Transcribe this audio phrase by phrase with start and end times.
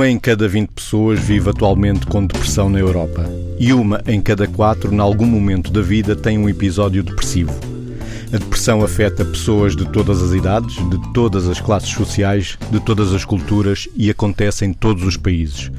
[0.00, 3.22] Uma em cada 20 pessoas vive atualmente com depressão na Europa.
[3.58, 7.52] E uma em cada quatro, em algum momento da vida, tem um episódio depressivo.
[8.32, 13.12] A depressão afeta pessoas de todas as idades, de todas as classes sociais, de todas
[13.12, 15.70] as culturas e acontece em todos os países.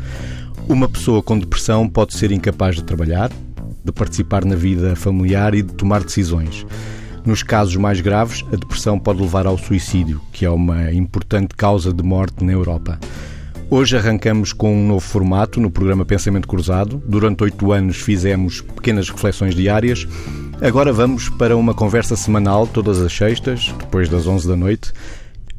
[0.69, 3.31] Uma pessoa com depressão pode ser incapaz de trabalhar,
[3.83, 6.63] de participar na vida familiar e de tomar decisões.
[7.25, 11.91] Nos casos mais graves, a depressão pode levar ao suicídio, que é uma importante causa
[11.91, 12.99] de morte na Europa.
[13.73, 17.01] Hoje arrancamos com um novo formato no programa Pensamento Cruzado.
[17.07, 20.05] Durante oito anos fizemos pequenas reflexões diárias.
[20.59, 24.91] Agora vamos para uma conversa semanal, todas as sextas, depois das 11 da noite.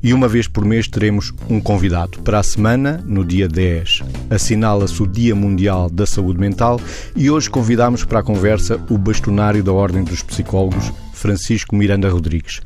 [0.02, 2.20] E uma vez por mês teremos um convidado.
[2.22, 6.80] Para a semana, no dia 10, assinala-se o Dia Mundial da Saúde Mental
[7.14, 12.60] e hoje convidamos para a conversa o bastonário da Ordem dos Psicólogos, Francisco Miranda Rodrigues.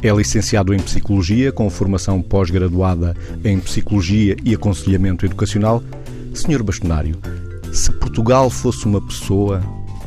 [0.00, 5.82] É licenciado em Psicologia, com formação pós-graduada em Psicologia e Aconselhamento Educacional.
[6.34, 7.16] Senhor Bastonário,
[7.72, 9.60] se Portugal fosse uma pessoa,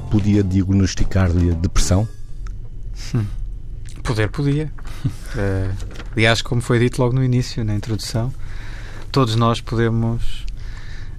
[0.10, 2.08] podia diagnosticar-lhe depressão?
[3.14, 3.26] Hum.
[4.02, 4.72] Poder, podia.
[5.06, 5.76] Uh,
[6.16, 8.34] aliás, como foi dito logo no início, na introdução,
[9.12, 10.46] todos nós podemos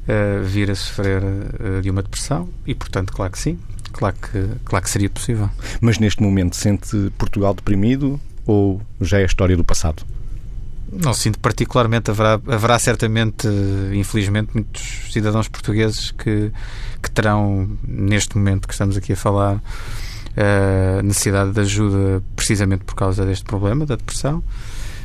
[0.08, 3.58] uh, vir a sofrer uh, de uma depressão e, portanto, claro que sim,
[3.92, 5.50] Claro que, claro que seria possível.
[5.80, 10.04] Mas neste momento sente Portugal deprimido ou já é a história do passado?
[10.92, 12.10] Não sinto particularmente.
[12.10, 13.46] Haverá, haverá certamente,
[13.92, 16.50] infelizmente, muitos cidadãos portugueses que,
[17.02, 19.62] que terão, neste momento que estamos aqui a falar,
[20.36, 24.42] uh, necessidade de ajuda precisamente por causa deste problema, da depressão.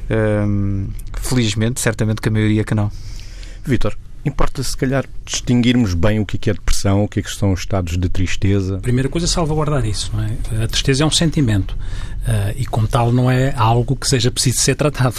[0.10, 0.90] Uh,
[1.22, 2.92] felizmente, certamente que a maioria que não.
[3.64, 7.54] Vitor, Importa, se calhar, distinguirmos bem o que é depressão, o que, é que são
[7.54, 8.78] os estados de tristeza.
[8.78, 10.12] A primeira coisa é salvaguardar isso.
[10.52, 10.64] É?
[10.64, 14.58] A tristeza é um sentimento uh, e, como tal, não é algo que seja preciso
[14.58, 15.18] ser tratado.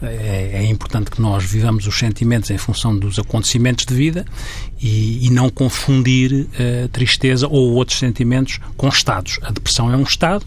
[0.00, 4.24] É, é, importante que nós vivamos os sentimentos em função dos acontecimentos de vida
[4.80, 9.40] e, e não confundir uh, tristeza ou outros sentimentos com estados.
[9.42, 10.46] A depressão é um estado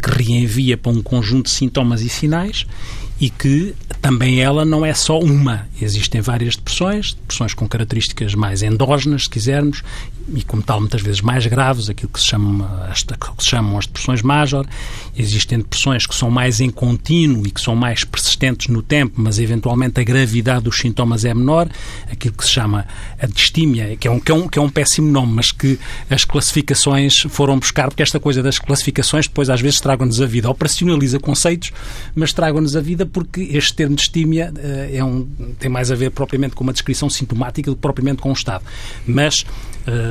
[0.00, 2.66] que reenvia para um conjunto de sintomas e sinais
[3.20, 5.68] e que também ela não é só uma.
[5.80, 9.82] Existem várias depressões, depressões com características mais endógenas, se quisermos,
[10.34, 12.90] e como tal muitas vezes mais graves, aquilo que se, chama,
[13.36, 14.66] que se chamam as depressões major.
[15.16, 19.38] Existem depressões que são mais em contínuo e que são mais persistentes no tempo, mas
[19.38, 21.68] eventualmente a gravidade dos sintomas é menor.
[22.10, 22.86] Aquilo que se chama
[23.20, 25.78] a distímia, que é um, que é um, que é um péssimo nome, mas que
[26.10, 30.50] as classificações foram buscar, porque esta coisa das classificações depois às vezes tragam-nos a vida.
[30.50, 31.72] Operacionaliza conceitos,
[32.14, 35.26] mas tragam-nos a vida porque este termo distímia uh, é um,
[35.58, 38.64] tem mais a ver propriamente com uma descrição sintomática do que propriamente com um estado.
[39.06, 39.44] Mas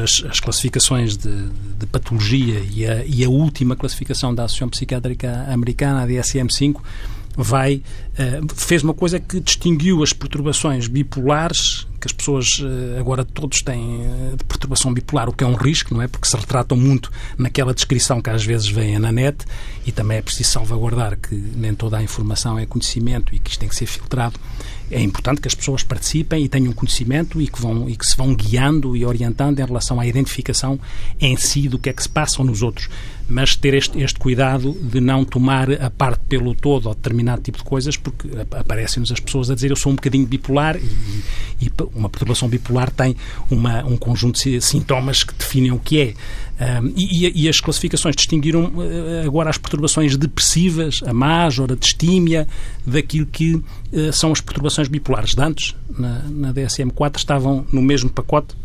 [0.07, 5.45] as, as classificações de, de patologia e a, e a, última classificação da Associação Psiquiátrica
[5.49, 6.81] Americana, a DSM-5,
[7.35, 13.23] vai uh, fez uma coisa que distinguiu as perturbações bipolares que as pessoas uh, agora
[13.23, 16.07] todos têm uh, perturbação bipolar o que é um risco não é?
[16.07, 19.45] Porque se retratam muito naquela descrição que às vezes vem na net
[19.85, 23.59] e também é preciso salvaguardar que nem toda a informação é conhecimento e que isto
[23.59, 24.39] tem que ser filtrado
[24.89, 28.15] é importante que as pessoas participem e tenham conhecimento e que, vão, e que se
[28.15, 30.79] vão guiando e orientando em relação à identificação
[31.19, 32.89] em si do que é que se passa nos outros.
[33.29, 37.57] Mas ter este, este cuidado de não tomar a parte pelo todo ou determinado tipo
[37.57, 41.71] de coisas, porque aparecem-nos as pessoas a dizer eu sou um bocadinho bipolar e, e
[41.93, 43.15] uma perturbação bipolar tem
[43.49, 46.13] uma, um conjunto de sintomas que definem o que é.
[46.59, 52.47] Um, e, e, as classificações distinguiram uh, agora as perturbações depressivas, a major, a distímia,
[52.83, 53.63] daquilo que uh,
[54.11, 55.35] são as perturbações bipolares.
[55.35, 58.55] De antes, na, na DSM-4, estavam no mesmo pacote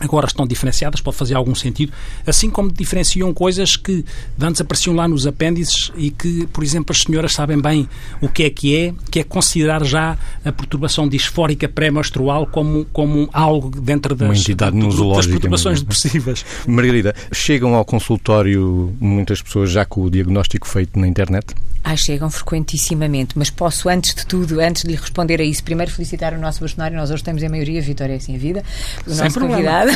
[0.00, 1.92] agora estão diferenciadas, pode fazer algum sentido,
[2.26, 4.04] assim como diferenciam coisas que
[4.40, 7.88] antes apareciam lá nos apêndices e que, por exemplo, as senhoras sabem bem
[8.20, 13.28] o que é que é, que é considerar já a perturbação disfórica pré-menstrual como, como
[13.32, 16.44] algo dentro das, Uma entidade da, das perturbações depressivas.
[16.66, 21.54] Margarida, chegam ao consultório muitas pessoas já com o diagnóstico feito na internet?
[21.82, 25.90] Ah, chegam frequentissimamente, mas posso, antes de tudo, antes de lhe responder a isso, primeiro
[25.90, 26.96] felicitar o nosso bastonário.
[26.96, 28.62] Nós hoje temos a maioria, Vitória, é assim a vida.
[29.06, 29.86] O Sem nosso problema.
[29.86, 29.90] convidado.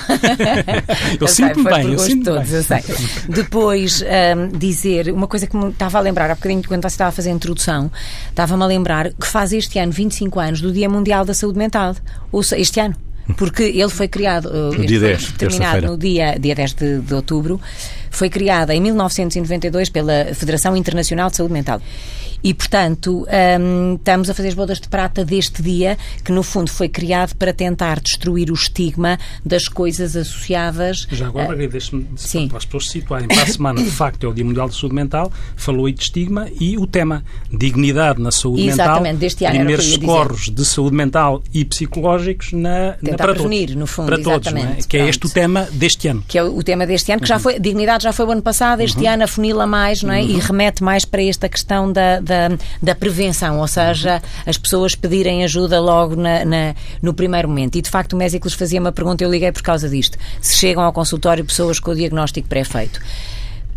[1.21, 2.57] eu sinto bem, eu sinto todos, bem.
[2.57, 2.83] Eu sei.
[3.29, 7.11] Depois, um, dizer uma coisa que me estava a lembrar, há bocadinho, quando você estava
[7.11, 7.93] a fazer a introdução,
[8.31, 11.95] estava-me a lembrar que faz este ano 25 anos do Dia Mundial da Saúde Mental.
[12.33, 12.97] Ou seja, este ano.
[13.37, 17.59] Porque ele foi criado, no dia 10, terminado no dia, dia 10 de, de outubro
[18.11, 21.81] foi criada em 1992 pela Federação Internacional de Saúde Mental.
[22.45, 23.27] E, portanto,
[23.59, 27.35] um, estamos a fazer as bodas de prata deste dia, que no fundo foi criado
[27.35, 31.09] para tentar destruir o estigma das coisas associadas.
[31.11, 32.05] Já agora, uh, deixe-me
[32.49, 33.29] para as pessoas se situarem.
[33.29, 36.03] Para a semana, de facto, é o Dia Mundial de Saúde Mental, falou aí de
[36.03, 39.21] estigma e o tema dignidade na saúde Exatamente, mental.
[39.21, 43.75] Deste ano primeiros socorros de saúde mental e psicológicos na, na, para prevenir, todos.
[43.77, 44.53] no fundo, para todos.
[44.53, 44.79] É?
[44.87, 46.23] Que é este o tema deste ano.
[46.29, 47.41] Que é o tema deste ano, que já uhum.
[47.41, 49.11] foi, dignidade já foi o ano passado, este uhum.
[49.11, 50.21] ano afunila mais, não é?
[50.21, 50.29] Uhum.
[50.29, 52.34] E remete mais para esta questão da, da,
[52.83, 57.77] da prevenção prevenção, ou seja, as pessoas pedirem ajuda logo na, na, no primeiro momento.
[57.77, 60.19] E de facto o Mésicles fazia uma pergunta, eu liguei por causa disto.
[60.41, 63.01] Se chegam ao consultório pessoas com o diagnóstico pré-feito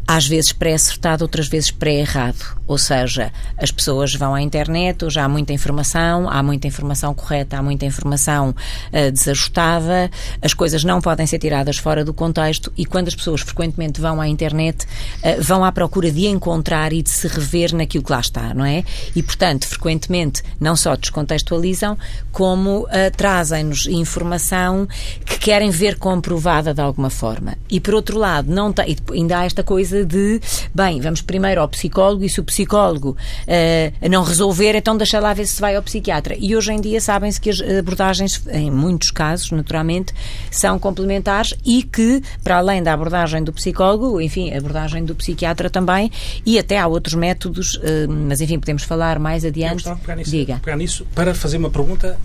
[0.07, 2.57] às vezes pré-acertado, outras vezes pré-errado.
[2.65, 7.57] Ou seja, as pessoas vão à internet, hoje há muita informação, há muita informação correta,
[7.57, 10.09] há muita informação uh, desajustada,
[10.42, 14.21] as coisas não podem ser tiradas fora do contexto e quando as pessoas frequentemente vão
[14.21, 18.21] à internet, uh, vão à procura de encontrar e de se rever naquilo que lá
[18.21, 18.86] está, não é?
[19.13, 21.98] E, portanto, frequentemente não só descontextualizam,
[22.31, 24.88] como uh, trazem-nos informação
[25.25, 27.57] que querem ver comprovada de alguma forma.
[27.69, 30.39] E, por outro lado, não tem, ainda há esta coisa coisa de,
[30.73, 35.33] bem, vamos primeiro ao psicólogo e se o psicólogo uh, não resolver, então deixa lá
[35.33, 36.35] ver se vai ao psiquiatra.
[36.38, 40.13] E hoje em dia sabem-se que as abordagens, em muitos casos, naturalmente,
[40.51, 45.69] são complementares e que, para além da abordagem do psicólogo, enfim, a abordagem do psiquiatra
[45.69, 46.11] também,
[46.45, 49.83] e até há outros métodos, uh, mas enfim, podemos falar mais adiante.
[49.83, 50.59] Pegar nisso, Diga.
[50.63, 52.19] pegar nisso para fazer uma pergunta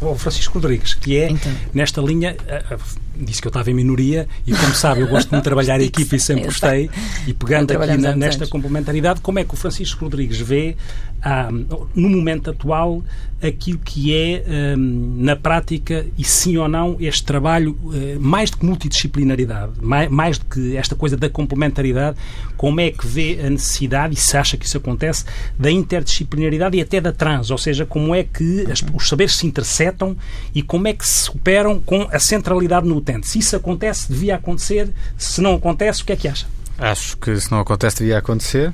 [0.00, 1.52] ao Francisco Rodrigues, que é então.
[1.74, 2.36] nesta linha.
[2.70, 5.82] Uh, disse que eu estava em minoria e, como sabe, eu gosto de trabalhar a
[5.84, 6.90] equipa e sempre gostei.
[7.26, 10.76] E pegando aqui na, nesta complementaridade, como é que o Francisco Rodrigues vê,
[11.22, 11.50] ah,
[11.94, 13.02] no momento atual,
[13.42, 14.44] aquilo que é,
[14.76, 20.10] um, na prática, e sim ou não, este trabalho, uh, mais do que multidisciplinaridade, mais,
[20.10, 22.16] mais do que esta coisa da complementaridade,
[22.56, 25.24] como é que vê a necessidade, e se acha que isso acontece,
[25.56, 29.46] da interdisciplinaridade e até da trans, ou seja, como é que as, os saberes se
[29.46, 30.16] interceptam
[30.52, 34.90] e como é que se superam com a centralidade no Se isso acontece, devia acontecer.
[35.16, 36.46] Se não acontece, o que é que acha?
[36.78, 38.72] Acho que se não acontece, devia acontecer.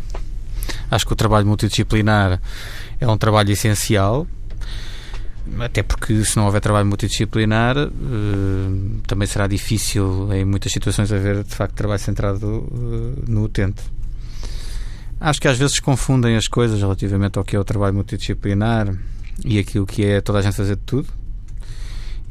[0.91, 2.41] Acho que o trabalho multidisciplinar
[3.01, 4.27] é um trabalho essencial
[5.61, 11.45] até porque se não houver trabalho multidisciplinar uh, também será difícil em muitas situações haver
[11.45, 13.83] de facto trabalho centrado uh, no utente.
[15.21, 18.95] Acho que às vezes confundem as coisas relativamente ao que é o trabalho multidisciplinar
[19.45, 21.09] e aquilo que é toda a gente fazer de tudo.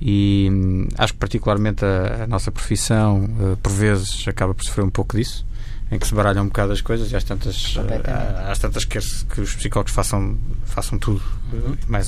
[0.05, 4.83] E hum, acho que particularmente a, a nossa profissão uh, por vezes acaba por sofrer
[4.83, 5.45] um pouco disso
[5.93, 9.03] em que se baralham um bocado as coisas e às tantas, eh, às tantas quer
[9.33, 11.21] que os psicólogos façam, façam tudo
[11.51, 11.75] uhum.
[11.87, 12.07] e, mais,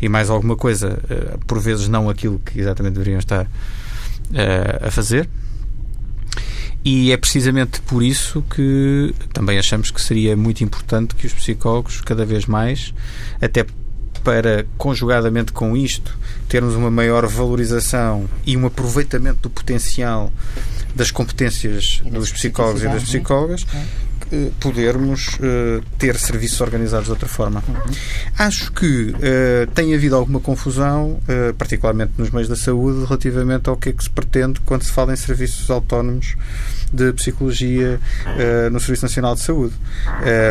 [0.00, 3.46] e mais alguma coisa, eh, por vezes não aquilo que exatamente deveriam estar
[4.32, 5.28] eh, a fazer.
[6.82, 12.00] E é precisamente por isso que também achamos que seria muito importante que os psicólogos,
[12.00, 12.94] cada vez mais,
[13.40, 13.66] até
[14.26, 16.18] para, conjugadamente com isto,
[16.48, 20.32] termos uma maior valorização e um aproveitamento do potencial
[20.96, 23.06] das competências dos psicólogos e das é?
[23.06, 23.84] psicólogas, é?
[24.60, 27.62] Podermos uh, ter serviços organizados de outra forma.
[27.66, 27.94] Uhum.
[28.38, 33.76] Acho que uh, tem havido alguma confusão, uh, particularmente nos meios da saúde, relativamente ao
[33.76, 36.36] que é que se pretende quando se fala em serviços autónomos
[36.92, 37.98] de psicologia
[38.70, 39.74] no Serviço Nacional de Saúde.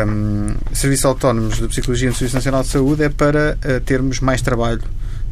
[0.06, 3.56] Um, serviços autónomos de psicologia no Serviço Nacional de Saúde é para
[3.86, 4.82] termos mais trabalho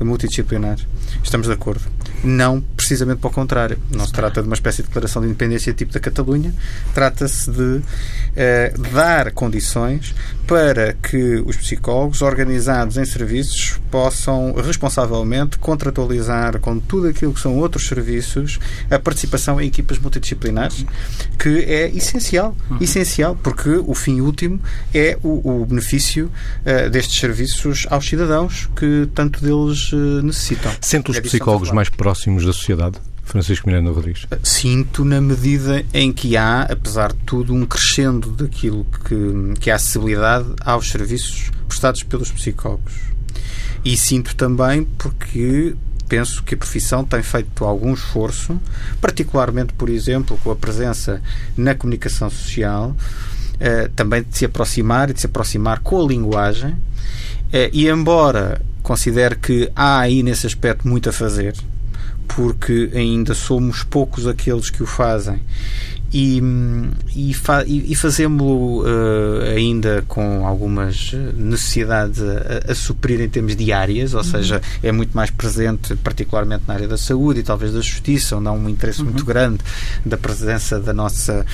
[0.01, 0.79] multidisciplinar.
[1.23, 1.83] Estamos de acordo.
[2.23, 3.79] Não precisamente para o contrário.
[3.91, 6.55] Não se trata de uma espécie de declaração de independência tipo da Catalunha.
[6.95, 7.83] Trata-se de
[8.37, 10.15] eh, dar condições
[10.47, 17.57] para que os psicólogos organizados em serviços possam responsavelmente contratualizar com tudo aquilo que são
[17.57, 18.59] outros serviços
[18.91, 20.85] a participação em equipas multidisciplinares,
[21.39, 22.57] que é essencial.
[22.71, 22.79] Uhum.
[22.81, 24.61] Essencial, porque o fim último
[24.93, 26.31] é o, o benefício
[26.61, 30.73] uh, destes serviços aos cidadãos que tanto deles uh, necessitam.
[30.81, 32.99] Sente os psicólogos mais próximos da sociedade?
[33.25, 34.27] Francisco Miranda Rodrigues?
[34.43, 39.73] Sinto na medida em que há, apesar de tudo, um crescendo daquilo que, que é
[39.73, 42.93] a acessibilidade aos serviços prestados pelos psicólogos.
[43.85, 45.75] E sinto também porque
[46.09, 48.61] penso que a profissão tem feito algum esforço,
[49.01, 51.21] particularmente, por exemplo, com a presença
[51.57, 52.95] na comunicação social,
[53.59, 56.77] eh, também de se aproximar e de se aproximar com a linguagem.
[57.53, 61.57] Eh, e embora considere que há aí nesse aspecto muito a fazer,
[62.29, 65.41] porque ainda somos poucos aqueles que o fazem
[66.17, 66.41] e,
[67.17, 74.15] e, fa, e fazemos-lo uh, ainda com algumas necessidades a, a, suprir em termos diárias,
[74.15, 74.25] ou uhum.
[74.25, 78.47] seja, é muito mais presente, particularmente na área da saúde e talvez da justiça, onde
[78.47, 79.07] há um interesse uhum.
[79.07, 79.59] muito grande
[80.07, 81.45] da presença da nossa,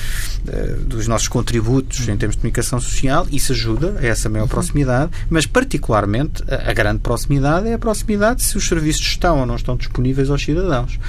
[0.47, 2.13] uh, dos nossos contributos uhum.
[2.13, 3.25] em termos de comunicação social.
[3.31, 4.49] Isso ajuda a essa maior uhum.
[4.49, 9.45] proximidade, mas particularmente a, a, grande proximidade é a proximidade se os serviços estão ou
[9.47, 10.99] não estão disponíveis aos cidadãos.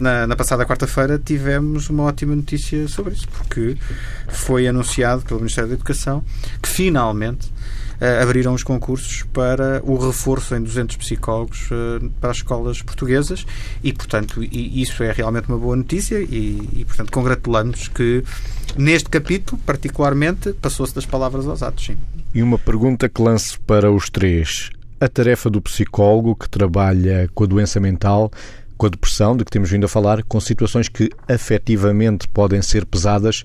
[0.00, 3.76] Na, na passada quarta-feira tivemos uma ótima notícia sobre isso, porque
[4.28, 6.24] foi anunciado pelo Ministério da Educação
[6.62, 7.46] que finalmente
[8.00, 13.46] uh, abriram os concursos para o reforço em 200 psicólogos uh, para as escolas portuguesas
[13.82, 18.24] e, portanto, e, isso é realmente uma boa notícia e, e portanto, congratulamos que
[18.76, 21.86] neste capítulo, particularmente, passou-se das palavras aos atos.
[21.86, 21.98] Sim.
[22.34, 24.70] E uma pergunta que lance para os três.
[24.98, 28.30] A tarefa do psicólogo que trabalha com a doença mental
[28.76, 32.84] com a depressão, de que temos vindo a falar, com situações que afetivamente podem ser
[32.84, 33.44] pesadas,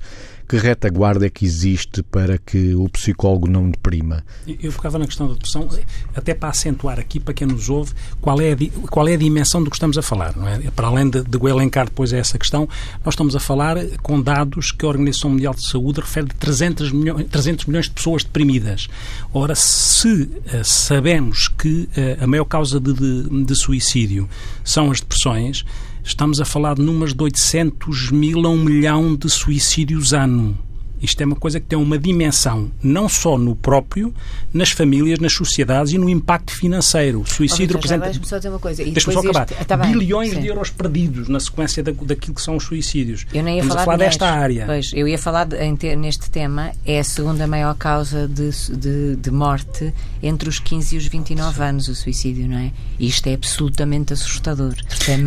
[0.52, 4.22] que retaguarda é que existe para que o psicólogo não deprima?
[4.62, 5.70] Eu focava na questão da depressão,
[6.14, 8.58] até para acentuar aqui, para quem nos ouve, qual é a,
[8.90, 10.36] qual é a dimensão do que estamos a falar.
[10.36, 10.60] Não é?
[10.76, 12.68] Para além de, de elencar depois essa questão,
[13.06, 16.92] nós estamos a falar com dados que a Organização Mundial de Saúde refere de 300
[16.92, 18.90] milhões, 300 milhões de pessoas deprimidas.
[19.34, 24.28] Ora, se uh, sabemos que uh, a maior causa de, de, de suicídio
[24.66, 25.64] são as depressões,
[26.04, 30.58] estamos a falar de números de 800 mil a 1 milhão de suicídios ano.
[31.02, 34.14] Isto é uma coisa que tem uma dimensão não só no próprio,
[34.54, 37.22] nas famílias, nas sociedades e no impacto financeiro.
[37.22, 38.06] O suicídio oh, representa.
[38.06, 38.84] Deixa-me só dizer uma coisa.
[38.84, 39.48] Deixa-me só acabar.
[39.50, 39.74] Este...
[39.74, 40.42] Ah, Bilhões Sim.
[40.42, 43.26] de euros perdidos na sequência da, daquilo que são os suicídios.
[43.34, 44.66] Eu nem ia Estamos falar, a falar desta área.
[44.66, 49.32] Pois, eu ia falar de, neste tema, é a segunda maior causa de, de, de
[49.32, 51.64] morte entre os 15 e os 29 Sim.
[51.64, 52.72] anos, o suicídio, não é?
[53.00, 54.76] Isto é absolutamente assustador.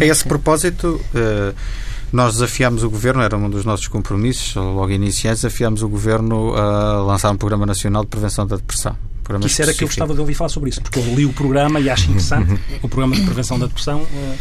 [0.01, 1.01] A esse propósito.
[1.15, 1.55] Uh
[2.15, 7.03] nós desafiámos o Governo, era um dos nossos compromissos, logo iniciais, desafiámos o Governo a
[7.03, 8.97] lançar um Programa Nacional de Prevenção da Depressão.
[9.25, 11.33] Que isso era que eu gostava de ouvir falar sobre isso, porque eu li o
[11.33, 12.59] programa e acho interessante uhum.
[12.83, 14.07] o programa de prevenção da depressão.
[14.15, 14.37] Eh.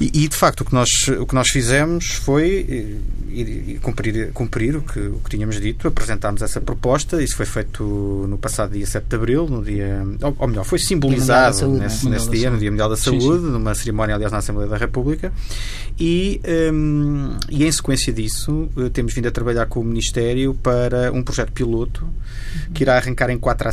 [0.00, 3.00] E, e, de facto, o que nós, o que nós fizemos foi
[3.34, 7.22] eh, cumprir, cumprir o, que, o que tínhamos dito, apresentámos essa proposta.
[7.22, 7.82] Isso foi feito
[8.28, 12.04] no passado dia 7 de abril, no dia, ou, ou melhor, foi simbolizado Saúde, nesse,
[12.06, 12.12] né?
[12.12, 13.28] nesse dia, no Dia Mundial da Saúde, é?
[13.28, 13.50] sim, sim.
[13.52, 15.32] numa cerimónia, aliás, na Assembleia da República.
[15.98, 16.40] E,
[16.72, 21.22] um, e em sequência disso, eh, temos vindo a trabalhar com o Ministério para um
[21.22, 22.08] projeto piloto
[22.72, 23.72] que irá arrancar em quatro a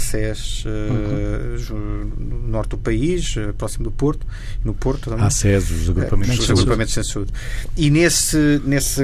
[0.65, 2.11] uhum.
[2.17, 4.25] no norte do país, eh, próximo do Porto,
[4.63, 5.25] no Porto também.
[5.25, 7.33] Há SES, os agrupamentos, é, os agrupamentos de saúde.
[7.75, 9.03] E nesse, nesse,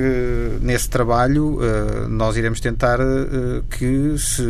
[0.62, 3.00] nesse trabalho eh, nós iremos tentar
[3.69, 4.43] que se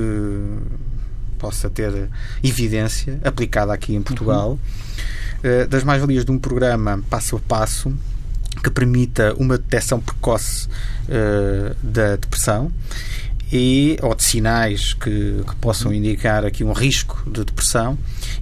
[1.37, 2.09] possa ter
[2.43, 5.67] evidência aplicada aqui em Portugal uhum.
[5.69, 7.93] das mais-valias de um programa passo a passo
[8.61, 12.71] que permita uma detecção precoce uh, da depressão
[13.53, 17.95] e, ou de sinais que, que, possam indicar aqui um risco de depressão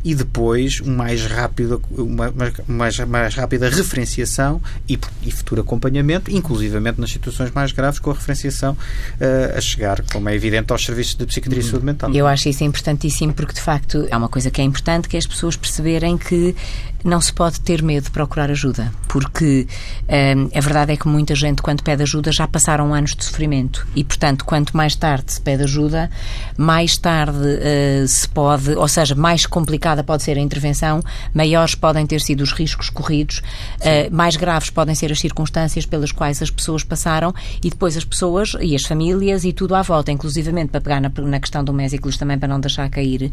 [0.04, 2.34] e depois um mais rápido, uma,
[2.68, 8.14] mais, mais rápida referenciação e, e, futuro acompanhamento, inclusivamente nas situações mais graves, com a
[8.14, 12.14] referenciação uh, a chegar, como é evidente, aos serviços de psiquiatria e saúde mental.
[12.14, 15.20] Eu acho isso importantíssimo porque, de facto, há uma coisa que é importante, que é
[15.20, 16.56] as pessoas perceberem que
[17.04, 19.68] não se pode ter medo de procurar ajuda, porque
[20.08, 23.88] hum, a verdade é que muita gente, quando pede ajuda, já passaram anos de sofrimento
[23.96, 26.10] e, portanto, quanto mais tarde se pede ajuda,
[26.58, 29.46] mais tarde uh, se pode, ou seja, mais
[29.82, 31.02] complicada pode ser a intervenção,
[31.34, 33.40] maiores podem ter sido os riscos corridos,
[33.80, 37.34] uh, mais graves podem ser as circunstâncias pelas quais as pessoas passaram
[37.64, 41.10] e depois as pessoas e as famílias e tudo à volta, inclusivamente para pegar na,
[41.10, 43.32] na questão do Mésicles também para não deixar cair.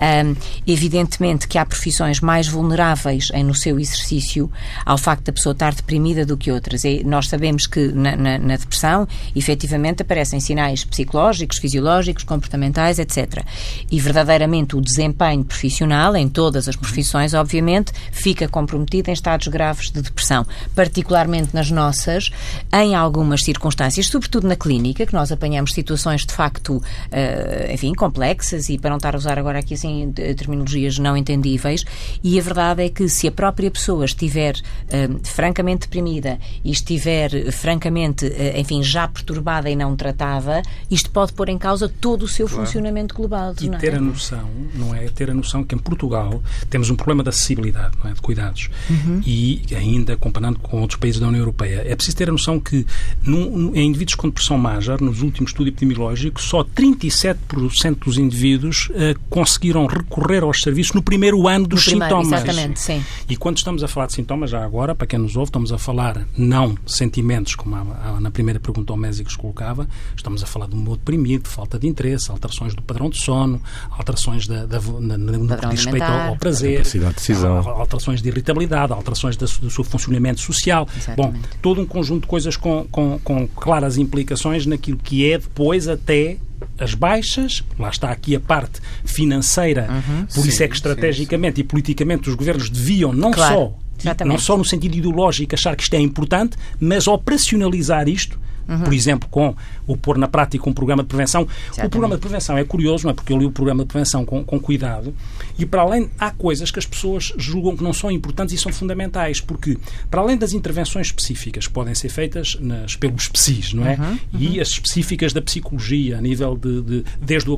[0.00, 0.36] Um,
[0.66, 4.50] evidentemente que há profissões mais vulneráveis vulneráveis em, no seu exercício
[4.84, 6.84] ao facto da pessoa estar deprimida do que outras.
[6.84, 13.44] E nós sabemos que na, na, na depressão, efetivamente, aparecem sinais psicológicos, fisiológicos, comportamentais, etc.
[13.90, 15.85] E verdadeiramente o desempenho profissional,
[16.16, 22.30] em todas as profissões, obviamente, fica comprometido em estados graves de depressão, particularmente nas nossas,
[22.72, 28.68] em algumas circunstâncias, sobretudo na clínica, que nós apanhamos situações de facto, uh, enfim, complexas
[28.68, 31.84] e para não estar a usar agora aqui assim terminologias não entendíveis,
[32.22, 37.52] e a verdade é que se a própria pessoa estiver uh, francamente deprimida e estiver
[37.52, 42.28] francamente, uh, enfim, já perturbada e não tratada, isto pode pôr em causa todo o
[42.28, 42.64] seu claro.
[42.64, 43.54] funcionamento global.
[43.60, 43.96] E não ter é?
[43.96, 45.08] a noção, não é?
[45.08, 48.12] Ter a noção que em Portugal temos um problema de acessibilidade, é?
[48.12, 48.68] de cuidados.
[48.90, 49.20] Uhum.
[49.24, 52.86] E ainda comparando com outros países da União Europeia, é preciso ter a noção que
[53.22, 59.18] num, em indivíduos com depressão major, nos últimos estudos epidemiológicos, só 37% dos indivíduos uh,
[59.28, 62.42] conseguiram recorrer aos serviços no primeiro ano dos primeiro, sintomas.
[62.42, 63.04] Exatamente, sim.
[63.28, 65.78] E quando estamos a falar de sintomas, já agora, para quem nos ouve, estamos a
[65.78, 70.66] falar não sentimentos, como a, a, na primeira pergunta o Mésicos colocava, estamos a falar
[70.66, 75.16] de humor deprimido, falta de interesse, alterações do padrão de sono, alterações da, da, na,
[75.16, 77.58] no que diz respeito ao, ao prazer, de decisão.
[77.58, 80.88] alterações de irritabilidade, alterações da, do seu funcionamento social.
[80.96, 81.38] Exatamente.
[81.38, 85.88] Bom, todo um conjunto de coisas com, com, com claras implicações naquilo que é depois
[85.88, 86.38] até
[86.78, 90.26] as baixas, lá está aqui a parte financeira, uhum.
[90.26, 91.66] por sim, isso é que estrategicamente sim, sim.
[91.66, 94.32] e politicamente os governos deviam não claro, só exatamente.
[94.32, 98.80] não só no sentido ideológico achar que isto é importante, mas operacionalizar isto Uhum.
[98.80, 99.54] Por exemplo, com
[99.86, 101.42] o pôr na prática um programa de prevenção.
[101.42, 101.86] Exatamente.
[101.86, 103.14] O programa de prevenção é curioso, não é?
[103.14, 105.14] Porque eu li o programa de prevenção com, com cuidado
[105.58, 108.72] e, para além, há coisas que as pessoas julgam que não são importantes e são
[108.72, 109.78] fundamentais, porque,
[110.10, 113.96] para além das intervenções específicas que podem ser feitas nas, pelos PSIs, não é?
[113.96, 114.18] Uhum.
[114.38, 114.62] E uhum.
[114.62, 117.54] as específicas da psicologia, a nível de, de desde o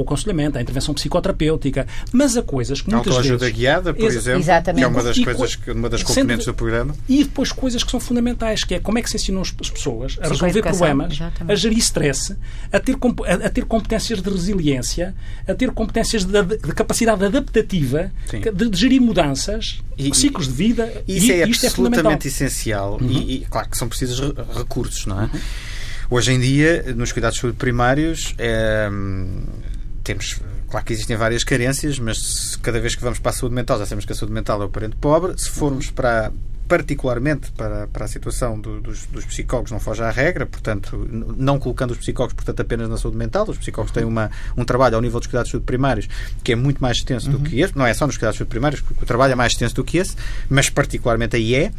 [0.00, 3.30] aconselhamento, a intervenção psicoterapêutica, mas há coisas que muitas vezes...
[3.30, 4.80] ajuda guiada, por exemplo, Exatamente.
[4.80, 6.94] que é uma das, e, coisas, que, uma das componentes do programa.
[7.08, 10.16] E depois coisas que são fundamentais, que é como é que se ensinou as pessoas
[10.20, 11.52] a resolver resolver problemas, exatamente.
[11.52, 12.36] a gerir stress,
[12.72, 12.96] a ter,
[13.44, 15.14] a, ter competências de resiliência,
[15.46, 21.02] a ter competências de, de capacidade adaptativa, de, de, gerir mudanças, e, ciclos de vida.
[21.06, 22.98] Isso e, é isto é absolutamente é essencial.
[23.00, 23.08] Uhum.
[23.08, 25.24] E, e, claro que são precisos recursos, não é?
[25.24, 25.40] Uhum.
[26.10, 28.90] Hoje em dia, nos cuidados de saúde primários, é,
[30.02, 30.40] temos
[30.70, 33.86] Claro que existem várias carências, mas cada vez que vamos para a saúde mental, já
[33.86, 35.36] sabemos que a saúde mental é o parente pobre.
[35.36, 36.32] Se formos para,
[36.70, 41.04] particularmente para, para a situação do, dos, dos, psicólogos, não foge à regra, portanto,
[41.36, 43.44] não colocando os psicólogos, portanto, apenas na saúde mental.
[43.50, 46.08] Os psicólogos têm uma, um trabalho ao nível dos cuidados de saúde primários
[46.44, 47.38] que é muito mais extenso uhum.
[47.38, 47.76] do que esse.
[47.76, 49.82] Não é só nos cuidados de saúde primários, porque o trabalho é mais extenso do
[49.82, 50.14] que esse,
[50.48, 51.72] mas particularmente aí é.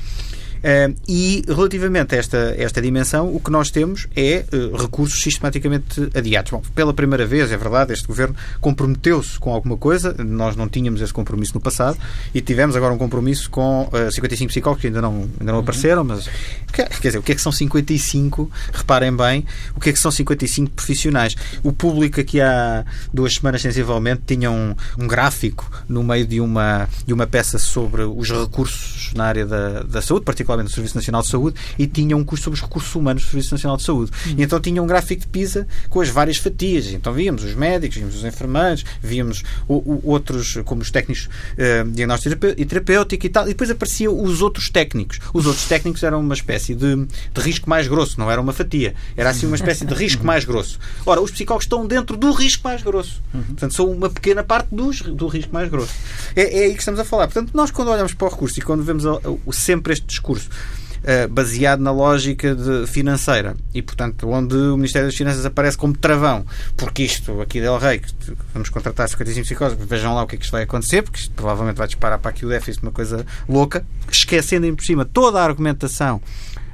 [0.62, 6.10] Uh, e relativamente a esta, esta dimensão, o que nós temos é uh, recursos sistematicamente
[6.14, 6.52] adiados.
[6.52, 11.02] Bom, pela primeira vez, é verdade, este governo comprometeu-se com alguma coisa, nós não tínhamos
[11.02, 11.98] esse compromisso no passado
[12.34, 15.56] e tivemos agora um compromisso com uh, eh, 55 psicólogos que ainda não, ainda não
[15.56, 15.60] uhum.
[15.62, 16.30] apareceram, mas
[16.72, 18.52] quer dizer, o que é que são 55?
[18.72, 21.36] Reparem bem, o que é que são 55 profissionais?
[21.64, 26.88] O público aqui há duas semanas sensivelmente tinha um, um gráfico no meio de uma,
[27.06, 30.96] de uma peça sobre os recursos na área da, da saúde, particularmente particularmente do Serviço
[30.96, 33.84] Nacional de Saúde, e tinha um curso sobre os recursos humanos do Serviço Nacional de
[33.84, 34.12] Saúde.
[34.28, 34.36] Hum.
[34.38, 36.88] E então tinha um gráfico de PISA com as várias fatias.
[36.88, 41.90] Então víamos os médicos, víamos os enfermeiros, víamos o, o, outros, como os técnicos uh,
[41.90, 45.20] diagnóstico e terapêutico e tal, e depois apareciam os outros técnicos.
[45.34, 48.94] Os outros técnicos eram uma espécie de, de risco mais grosso, não era uma fatia.
[49.16, 50.80] Era assim uma espécie de risco mais grosso.
[51.06, 53.22] Ora, os psicólogos estão dentro do risco mais grosso.
[53.34, 53.44] Uhum.
[53.44, 55.94] Portanto, são uma pequena parte dos, do risco mais grosso.
[56.36, 57.28] É, é aí que estamos a falar.
[57.28, 59.04] Portanto, nós quando olhamos para o recurso e quando vemos
[59.52, 63.56] sempre este discurso uh, baseado na lógica de, financeira.
[63.74, 66.46] E, portanto, onde o Ministério das Finanças aparece como travão,
[66.78, 68.14] porque isto aqui Del Rey, que
[68.54, 71.34] vamos contratar 55 psicólogos, vejam lá o que é que isto vai acontecer, porque isto
[71.34, 75.40] provavelmente vai disparar para aqui o déficit, uma coisa louca, esquecendo em por cima toda
[75.40, 76.22] a argumentação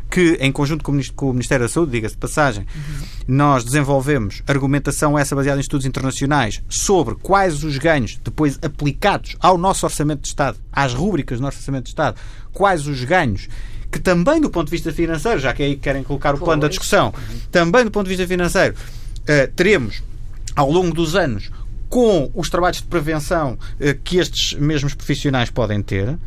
[0.10, 3.06] que, em conjunto com o Ministério da Saúde, diga-se de passagem, uhum.
[3.28, 9.58] nós desenvolvemos argumentação essa baseada em estudos internacionais sobre quais os ganhos depois aplicados ao
[9.58, 12.17] nosso Orçamento de Estado, às rúbricas do nosso Orçamento de Estado,
[12.54, 13.48] quais os ganhos
[13.91, 16.67] que também do ponto de vista financeiro, já que aí querem colocar o plano da
[16.67, 17.13] discussão,
[17.52, 20.04] também do ponto de vista financeiro, uh, teremos
[20.56, 21.50] ao longo dos anos
[21.89, 26.17] com os trabalhos de prevenção uh, que estes mesmos profissionais podem ter.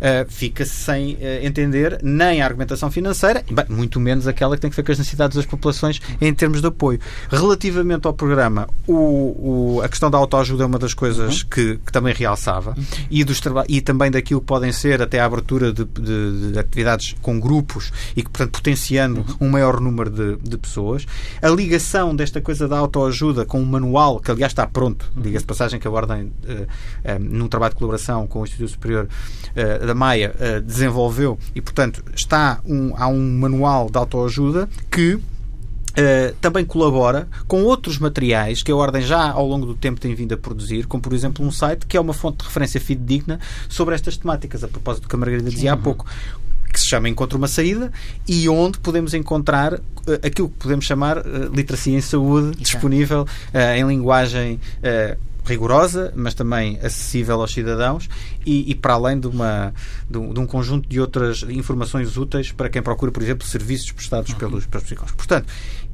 [0.00, 4.70] Eh, fica-se sem uh, entender nem a argumentação financeira, bem, muito menos aquela que tem
[4.70, 6.98] que ver com as necessidades das populações em termos de apoio.
[7.28, 11.48] Relativamente ao programa, o, o a questão da autoajuda é uma das coisas uhum.
[11.50, 12.84] que, que, também realçava uhum.
[13.10, 17.14] e, dos e também daquilo que podem ser até a abertura de, de, de atividades
[17.20, 19.48] com grupos e que, portanto, potenciando uhum.
[19.48, 21.04] um maior número de, de, pessoas.
[21.42, 25.22] A ligação desta coisa da autoajuda com um manual, que aliás está pronto, uhum.
[25.22, 29.08] diga-se passagem que a Ordem, uh, num trabalho de colaboração com o Instituto Superior
[29.86, 35.20] da Maia desenvolveu e, portanto, está um, há um manual de autoajuda que
[35.90, 40.14] Uh, também colabora com outros materiais que a Ordem já ao longo do tempo tem
[40.14, 43.40] vindo a produzir, como por exemplo um site que é uma fonte de referência fidedigna
[43.68, 46.06] sobre estas temáticas, a propósito do que a Margarida dizia há pouco
[46.72, 47.92] que se chama Encontra uma Saída
[48.26, 49.80] e onde podemos encontrar uh,
[50.22, 52.62] aquilo que podemos chamar uh, literacia em saúde Exato.
[52.62, 53.26] disponível
[53.76, 54.60] em linguagem
[55.44, 58.08] rigorosa, mas também acessível aos cidadãos
[58.44, 59.74] e, e para além de, uma,
[60.08, 63.90] de um, de, um, conjunto de outras informações úteis para quem procura, por exemplo, serviços
[63.92, 64.38] prestados uhum.
[64.38, 65.16] pelos, pelos psicólogos.
[65.16, 65.46] Portanto,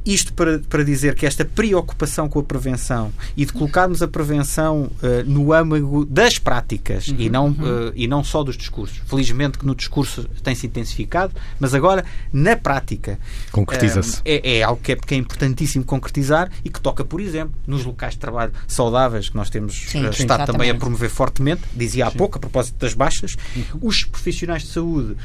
[0.07, 4.85] isto para, para dizer que esta preocupação com a prevenção e de colocarmos a prevenção
[5.03, 7.89] uh, no âmago das práticas uhum, e, não, uhum.
[7.89, 9.01] uh, e não só dos discursos.
[9.07, 13.19] Felizmente que no discurso tem-se intensificado, mas agora na prática
[13.51, 14.21] concretiza-se.
[14.25, 17.85] é, é, algo que é, que é, importantíssimo concretizar e que toca, por exemplo, nos
[17.85, 21.63] locais de trabalho saudáveis que nós temos sim, uh, sim, estado também a promover fortemente.
[21.75, 22.19] Dizia há sim.
[22.19, 23.81] pouco, a propósito das baixas, uhum.
[23.83, 25.17] os profissionais de saúde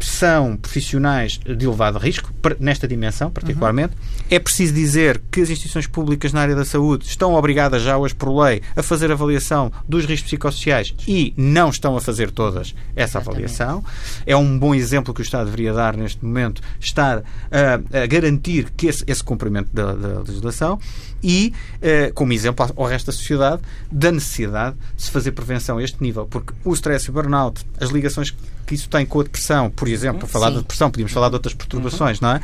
[0.00, 3.94] são profissionais de elevado risco, nesta dimensão particularmente.
[3.94, 4.26] Uhum.
[4.30, 8.14] É preciso dizer que as instituições públicas na área da saúde estão obrigadas já hoje
[8.14, 13.18] por lei a fazer avaliação dos riscos psicossociais e não estão a fazer todas essa
[13.18, 13.28] Exatamente.
[13.28, 13.84] avaliação.
[14.26, 18.70] É um bom exemplo que o Estado deveria dar neste momento, estar a, a garantir
[18.76, 20.78] que esse, esse cumprimento da, da legislação
[21.22, 25.82] e, eh, como exemplo ao resto da sociedade, da necessidade de se fazer prevenção a
[25.82, 28.34] este nível, porque o stress e o burnout, as ligações
[28.66, 30.54] que isso tem com a depressão, por exemplo, para falar Sim.
[30.54, 32.28] da depressão, podíamos falar de outras perturbações, uhum.
[32.28, 32.40] não é?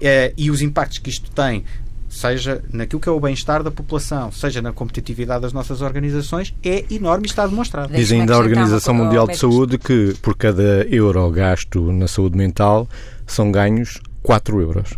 [0.00, 0.32] é?
[0.36, 1.64] E os impactos que isto tem
[2.12, 6.84] seja naquilo que é o bem-estar da população, seja na competitividade das nossas organizações, é
[6.90, 7.92] enorme e está demonstrado.
[7.92, 12.86] Diz ainda a Organização Mundial de Saúde que por cada euro gasto na saúde mental
[13.26, 14.90] são ganhos 4 euros.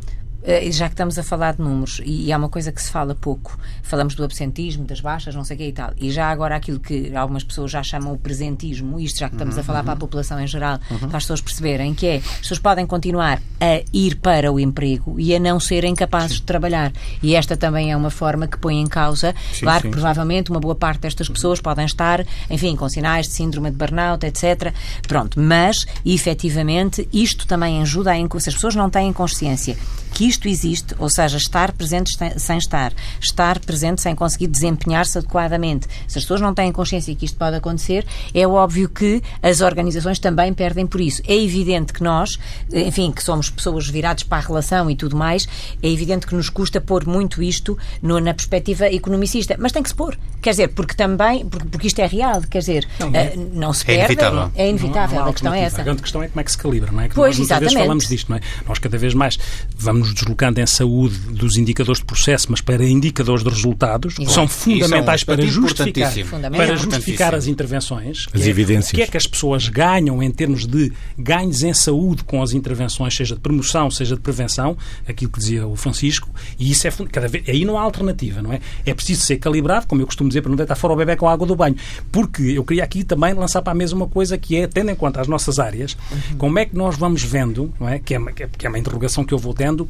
[0.45, 3.15] Eh, já que estamos a falar de números, e, há uma coisa que se fala
[3.15, 6.55] pouco, falamos do absentismo, das baixas, não sei o que e tal, e já agora
[6.55, 9.79] aquilo que algumas pessoas já chamam o presentismo, isto já que estamos uhum, a falar
[9.79, 9.85] uhum.
[9.87, 11.09] para a população em geral, uhum.
[11.09, 15.19] para as pessoas perceberem que é, as pessoas podem continuar a ir para o emprego
[15.19, 16.93] e a não serem capazes de trabalhar.
[17.23, 20.51] E esta também é uma forma que põe em causa, sim, claro sim, que provavelmente
[20.51, 24.75] uma boa parte destas pessoas podem estar, enfim, com sinais de síndrome de burnout, etc.
[25.09, 29.75] Pronto, mas, efetivamente, isto também ajuda a, se as pessoas não têm consciência
[30.15, 35.89] que isto existe, ou seja, estar presente sem estar, estar presente sem conseguir desempenhar-se adequadamente.
[36.07, 40.21] Se as pessoas não têm consciência que isto pode acontecer, é óbvio que as organizações
[40.21, 41.21] também perdem por isso.
[41.27, 42.39] É evidente que nós,
[42.73, 45.49] enfim, que somos pessoas viradas para a relação e tudo mais,
[45.83, 49.89] é evidente que nos custa pôr muito isto no, na perspectiva economicista, mas tem que
[49.89, 50.17] se pôr.
[50.41, 53.85] Quer dizer, porque também, porque, porque isto é real, quer dizer, não, uh, não se
[53.85, 54.53] perde, é inevitável.
[54.55, 55.81] É inevitável, não, não a questão é essa.
[55.81, 57.09] A grande questão é como é que se calibra, não é?
[57.09, 58.41] Que pois, nós muitas vezes falamos disto, não é?
[58.69, 59.39] Nós cada vez mais
[59.77, 64.31] vamos nos deslocando em saúde dos indicadores de processo, mas para indicadores de resultados, que
[64.31, 66.13] são fundamentais é um para justificar,
[66.51, 68.27] para justificar as intervenções.
[68.33, 68.93] As é, evidências.
[68.93, 72.53] O que é que as pessoas ganham em termos de ganhos em saúde com as
[72.53, 74.77] intervenções, seja de promoção, seja de prevenção,
[75.09, 78.53] aquilo que dizia o Francisco, e isso é cada vez, aí não há alternativa, não
[78.53, 78.61] é?
[78.85, 81.29] É preciso ser calibrado, como eu costumo dizer, para não deitar fora o bebê com
[81.29, 81.77] a água do banho.
[82.13, 84.95] Porque eu queria aqui também lançar para a mesa uma coisa que é, tendo em
[84.95, 86.39] conta as nossas áreas, uhum.
[86.39, 87.99] como é que nós vamos vendo, não é?
[87.99, 88.21] Que, é,
[88.59, 89.89] que é uma interrogação que eu vou tendo,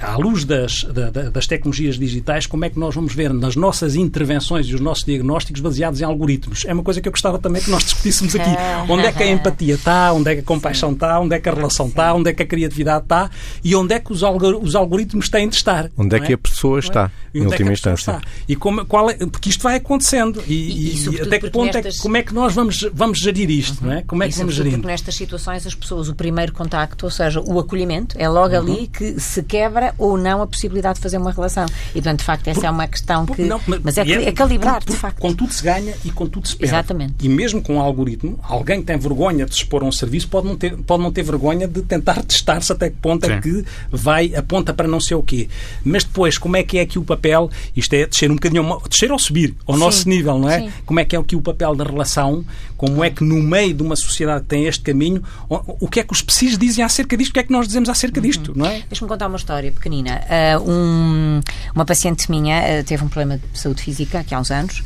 [0.00, 3.94] à luz das, da, das tecnologias digitais, como é que nós vamos ver nas nossas
[3.94, 6.64] intervenções e os nossos diagnósticos baseados em algoritmos?
[6.66, 8.50] É uma coisa que eu gostava também que nós discutíssemos aqui.
[8.88, 11.48] onde é que a empatia está, onde é que a compaixão está, onde é que
[11.48, 13.30] a relação está, onde é que a criatividade está
[13.62, 15.90] e onde é que os, os algoritmos têm de estar.
[15.96, 16.34] Onde é que é?
[16.34, 18.12] a pessoa está, em última é instância.
[18.12, 18.22] Está.
[18.48, 20.42] E como, qual é, porque isto vai acontecendo.
[20.46, 21.94] E, e, e até que ponto nestas...
[21.94, 23.80] é que, como é que nós vamos, vamos gerir isto?
[23.82, 23.88] Uhum.
[23.88, 24.02] Não é?
[24.02, 24.72] Como é que vamos gerir?
[24.72, 28.60] Porque nestas situações as pessoas, o primeiro contacto, ou seja, o acolhimento, é logo uhum.
[28.60, 31.66] ali que se quebra ou não a possibilidade de fazer uma relação.
[31.90, 33.42] E, portanto, de facto, essa por, é uma questão que.
[33.42, 35.20] Não, mas, mas é, é, é calibrar, por, de facto.
[35.20, 36.74] Com tudo se ganha e com tudo se perde.
[36.74, 37.14] Exatamente.
[37.22, 40.28] E mesmo com um algoritmo, alguém que tem vergonha de se expor a um serviço
[40.28, 43.34] pode não ter, pode não ter vergonha de tentar testar-se até que ponto é Sim.
[43.34, 45.48] é que vai, aponta para não sei o quê.
[45.84, 47.50] Mas depois, como é que é aqui o papel?
[47.76, 49.80] Isto é descer um bocadinho, descer ou subir ao Sim.
[49.80, 50.60] nosso nível, não é?
[50.60, 50.72] Sim.
[50.84, 52.44] Como é que é aqui o papel da relação?
[52.76, 56.04] Como é que no meio de uma sociedade que tem este caminho, o, que é
[56.04, 57.30] que os PSIs dizem acerca disto?
[57.30, 58.84] O que é que nós dizemos acerca disto, não é?
[58.88, 60.20] Deixa-me contar uma história pequenina.
[60.58, 61.40] Uh, um,
[61.74, 64.82] uma paciente minha uh, teve um problema de saúde física aqui há uns anos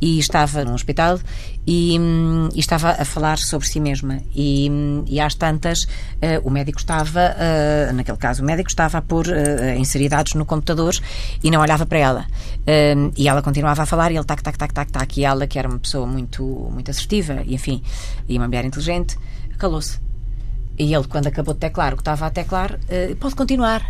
[0.00, 1.18] e estava num hospital
[1.66, 4.20] e, um, e, estava a falar sobre si mesma.
[4.34, 5.88] E, um, e às tantas uh,
[6.44, 10.44] o médico estava uh, naquele caso o médico estava a pôr uh, inserir dados no
[10.44, 10.94] computador
[11.42, 12.26] e não olhava para ela.
[12.96, 15.20] Hum, e ela continuava a falar e ele tac tac tac tac tac.
[15.20, 17.82] E ela que era uma pessoa muito muito assertiva e enfim
[18.28, 19.18] e uma mulher inteligente
[19.58, 19.98] calou-se.
[20.78, 22.78] E ele quando acabou de teclar o que estava a teclar
[23.18, 23.82] pode continuar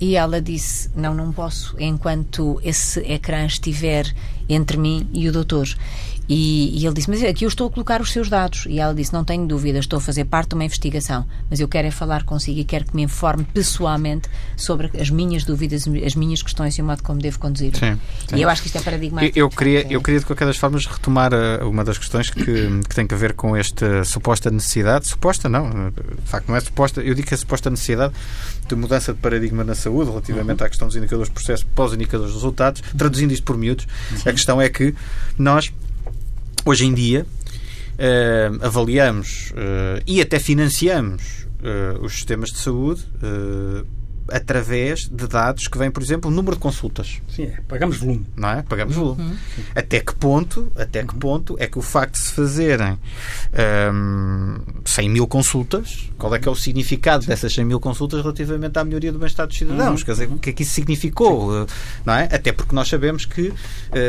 [0.00, 4.12] e ela disse: Não, não posso, enquanto esse ecrã estiver
[4.48, 5.68] entre mim e o doutor.
[6.28, 8.66] E, e, ele disse: Mas aqui eu estou a colocar os seus dados.
[8.68, 11.68] E ela disse: Não tenho dúvida, estou a fazer parte de uma investigação, mas eu
[11.68, 16.14] quero é falar consigo e quero que me informe pessoalmente sobre as minhas dúvidas, as
[16.14, 17.76] minhas questões e o modo como devo conduzir.
[17.76, 18.36] Sim, sim.
[18.36, 19.38] E eu acho que isto é paradigmático.
[19.38, 22.42] Eu, eu queria, eu queria, de qualquer das formas, retomar uh, uma das questões que,
[22.42, 25.08] que tem a ver com esta suposta necessidade.
[25.08, 27.00] Suposta, não, de facto, não é suposta.
[27.02, 28.14] Eu digo que é suposta necessidade
[28.66, 30.66] de mudança de paradigma na saúde relativamente uhum.
[30.66, 32.82] à questão dos indicadores de processo pós-indicadores de resultados.
[32.96, 33.86] Traduzindo isto por miúdos,
[34.24, 34.94] a questão é que
[35.38, 35.72] nós
[36.66, 43.04] Hoje em dia, uh, avaliamos uh, e até financiamos uh, os sistemas de saúde
[44.28, 47.20] através de dados que vêm, por exemplo, o número de consultas.
[47.28, 48.26] Sim, é, pagamos volume.
[48.36, 48.62] Não é?
[48.62, 49.22] Pagamos volume.
[49.22, 49.36] Uhum.
[49.74, 52.98] Até que ponto, até que ponto é que o facto de se fazerem
[53.92, 58.78] um, 100 mil consultas, qual é que é o significado dessas 100 mil consultas relativamente
[58.78, 60.00] à melhoria do bem-estar dos cidadãos?
[60.00, 60.06] Uhum.
[60.06, 61.66] Quer dizer, o que é que isso significou?
[62.04, 62.24] Não é?
[62.24, 63.54] Até porque nós sabemos que uh,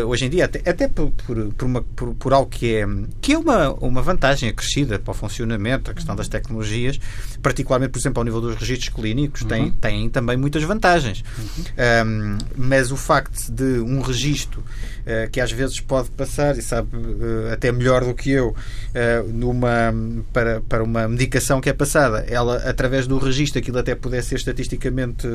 [0.08, 2.88] hoje em dia, até, até por, por, uma, por, por, algo que é,
[3.22, 7.00] que é uma, uma vantagem acrescida para o funcionamento, a questão das tecnologias,
[7.42, 9.48] particularmente, por exemplo, ao nível dos registros clínicos, uhum.
[9.48, 11.24] tem, tem também muitas vantagens.
[11.38, 11.64] Uhum.
[12.08, 14.64] Um, mas o facto de um registro
[15.06, 19.28] uh, que às vezes pode passar, e sabe uh, até melhor do que eu, uh,
[19.32, 19.94] numa,
[20.34, 24.36] para, para uma medicação que é passada, ela, através do registro, aquilo até pudesse ser
[24.36, 25.28] estatisticamente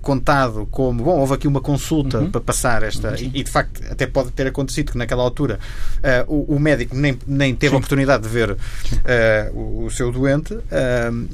[0.00, 2.30] contado como, bom, houve aqui uma consulta uhum.
[2.30, 3.16] para passar esta, uhum.
[3.16, 5.58] e, e, de facto até pode ter acontecido que naquela altura
[6.26, 7.76] o, o, médico nem, nem teve Sim.
[7.76, 8.56] a oportunidade de ver
[9.52, 10.56] o, o, seu doente,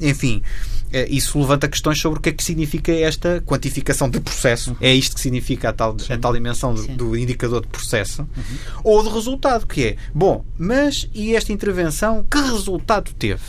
[0.01, 0.43] enfim.
[0.91, 4.71] Eh, isso levanta questões sobre o que é que significa esta quantificação de processo.
[4.71, 4.77] Uhum.
[4.81, 8.21] É isto que significa a tal, a tal dimensão do, do indicador de processo.
[8.21, 8.57] Uhum.
[8.83, 13.41] Ou de resultado, que é, bom, mas e esta intervenção, que resultado teve?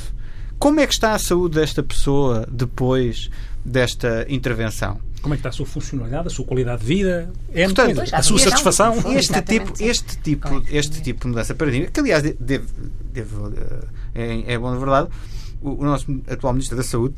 [0.59, 3.31] Como é que está a saúde desta pessoa depois
[3.64, 5.00] desta intervenção?
[5.22, 8.22] Como é que está a sua funcionalidade, a sua qualidade de vida, é Portanto, a
[8.22, 8.94] sua satisfação?
[9.14, 12.66] Este tipo, este tipo, este tipo de mudança de paradigma, que aliás deve,
[13.12, 13.35] deve,
[14.14, 15.09] é, é bom de verdade,
[15.61, 17.14] o, nosso atual Ministro da Saúde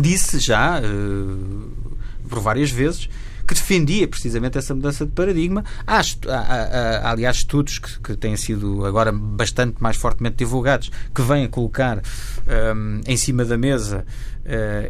[0.00, 1.96] disse já, uh,
[2.28, 3.08] por várias vezes,
[3.46, 5.64] que defendia precisamente essa mudança de paradigma.
[5.86, 11.22] Há, há, há aliás, estudos que, que, têm sido agora bastante mais fortemente divulgados que
[11.22, 14.04] vêm colocar um, em cima da mesa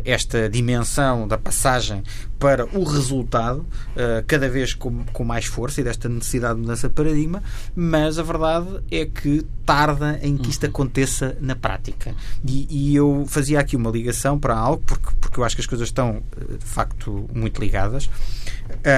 [0.04, 2.02] esta dimensão da passagem
[2.38, 6.88] para o resultado, uh, cada vez com, com mais força e desta necessidade de mudança
[6.88, 7.42] de paradigma,
[7.74, 10.70] mas a verdade é que tarda em que isto uhum.
[10.70, 12.14] aconteça na prática.
[12.46, 15.66] E, e eu fazia aqui uma ligação para algo, porque, porque eu acho que as
[15.66, 16.22] coisas estão,
[16.58, 18.10] de facto, muito ligadas.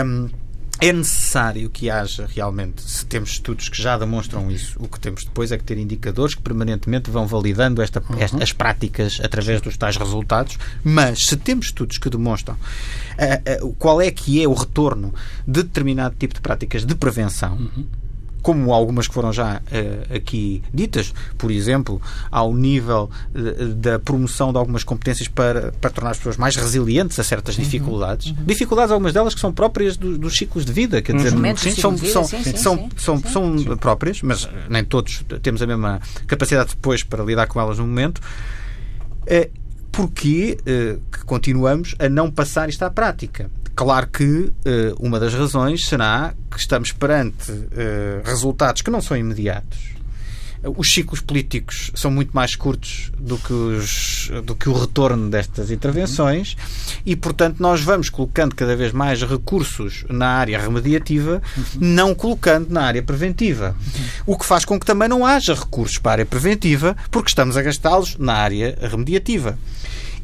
[0.05, 0.29] Um,
[0.81, 5.25] é necessário que haja realmente, se temos estudos que já demonstram isso, o que temos
[5.25, 8.19] depois é que ter indicadores que permanentemente vão validando esta, uhum.
[8.19, 13.75] esta, as práticas através dos tais resultados, mas se temos estudos que demonstram uh, uh,
[13.79, 15.15] qual é que é o retorno
[15.47, 17.87] de determinado tipo de práticas de prevenção, uhum
[18.47, 24.53] como algumas que foram já uh, aqui ditas, por exemplo, ao nível uh, da promoção
[24.53, 27.65] de algumas competências para, para tornar as pessoas mais resilientes a certas uhum.
[27.65, 28.27] dificuldades.
[28.29, 28.45] Uhum.
[28.47, 31.57] Dificuldades, algumas delas que são próprias do, dos ciclos de vida, quer dizer, uhum.
[31.57, 35.67] sim, são, são, sim, sim, são, são, são, são próprias, mas nem todos temos a
[35.67, 38.21] mesma capacidade depois para lidar com elas no momento.
[39.23, 39.51] Uh,
[39.91, 40.59] porque
[41.11, 43.51] que continuamos a não passar isto à prática.
[43.77, 44.53] Claro que uh,
[44.99, 49.95] uma das razões será que estamos perante uh, resultados que não são imediatos.
[50.77, 55.71] Os ciclos políticos são muito mais curtos do que, os, do que o retorno destas
[55.71, 56.57] intervenções
[57.05, 61.43] e, portanto, nós vamos colocando cada vez mais recursos na área remediativa,
[61.79, 63.77] não colocando na área preventiva.
[64.25, 67.57] O que faz com que também não haja recursos para a área preventiva, porque estamos
[67.57, 69.59] a gastá-los na área remediativa.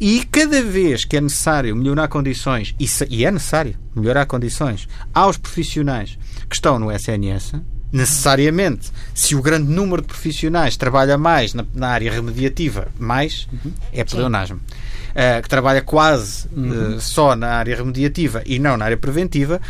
[0.04, 2.74] E cada vez que é necessário melhorar condições,
[3.08, 6.18] e é necessário melhorar condições aos profissionais
[6.50, 7.52] que estão no SNS,
[7.92, 13.72] necessariamente, se o grande número de profissionais trabalha mais na, na área remediativa, mais, uhum.
[13.92, 14.56] é pleonasmo.
[14.56, 16.96] Uh, que trabalha quase uhum.
[16.96, 19.60] uh, só na área remediativa e não na área preventiva,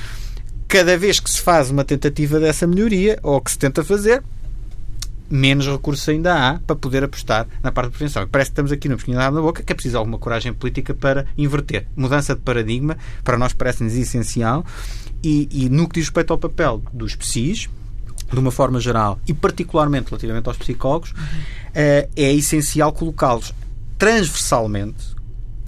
[0.67, 4.23] cada vez que se faz uma tentativa dessa melhoria, ou que se tenta fazer,
[5.33, 8.29] menos recursos ainda há para poder apostar na parte de prevenção.
[8.29, 11.27] Parece que estamos aqui no pesquinho na boca, que é preciso alguma coragem política para
[11.39, 11.87] inverter.
[11.97, 14.65] Mudança de paradigma, para nós parece-nos essencial,
[15.25, 17.71] e, e no que diz respeito ao papel dos PSIs,
[18.31, 21.17] de uma forma geral, e particularmente relativamente aos psicólogos, uhum.
[21.75, 23.55] é essencial colocá-los
[23.97, 25.12] transversalmente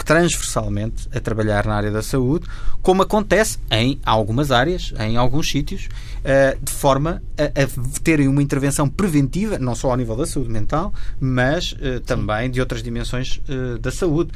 [0.05, 2.45] transversalmente a trabalhar na área da saúde,
[2.81, 5.89] como acontece em algumas áreas, em alguns sítios,
[6.23, 10.49] eh, de forma a, a terem uma intervenção preventiva, não só ao nível da saúde
[10.49, 14.31] mental, mas eh, também de outras dimensões eh, da saúde.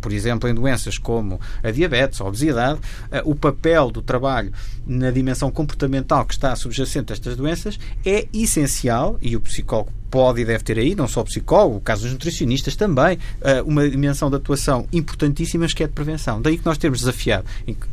[0.00, 2.78] Por exemplo, em doenças como a diabetes, a obesidade,
[3.24, 4.52] o papel do trabalho
[4.86, 10.42] na dimensão comportamental que está subjacente a estas doenças é essencial e o psicólogo pode
[10.42, 13.18] e deve ter aí, não só o psicólogo, o caso dos nutricionistas também,
[13.66, 16.40] uma dimensão de atuação importantíssima que é de prevenção.
[16.40, 17.44] Daí que nós temos desafiado,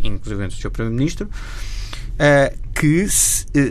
[0.03, 0.69] inclusive o Sr.
[0.69, 1.27] Primeiro-Ministro,
[2.75, 3.07] que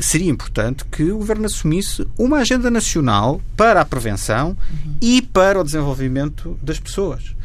[0.02, 4.96] seria importante que o Governo assumisse uma agenda nacional para a prevenção uhum.
[5.00, 7.36] e para o desenvolvimento das pessoas.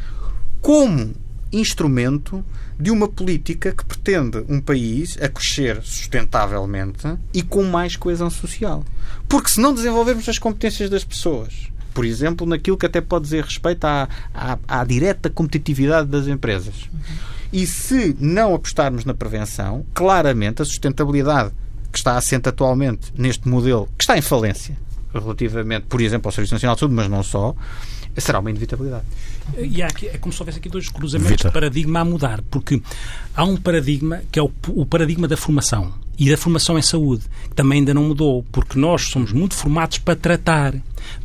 [0.60, 1.14] Como
[1.52, 2.44] instrumento
[2.78, 8.84] de uma política que pretende um país a crescer sustentavelmente e com mais coesão social.
[9.28, 13.44] Porque se não desenvolvermos as competências das pessoas, por exemplo, naquilo que até pode dizer
[13.44, 19.84] respeito à, à, à direta competitividade das empresas, uhum E se não apostarmos na prevenção,
[19.94, 21.52] claramente a sustentabilidade
[21.92, 24.76] que está assente atualmente neste modelo, que está em falência,
[25.14, 27.54] relativamente, por exemplo, ao Serviço Nacional de Saúde, mas não só,
[28.18, 29.04] será uma inevitabilidade.
[29.58, 31.48] E aqui, é como se houvesse aqui dois cruzamentos Vita.
[31.48, 32.80] de paradigma a mudar, porque
[33.34, 37.24] há um paradigma que é o, o paradigma da formação e da formação em saúde,
[37.48, 40.74] que também ainda não mudou, porque nós somos muito formados para tratar,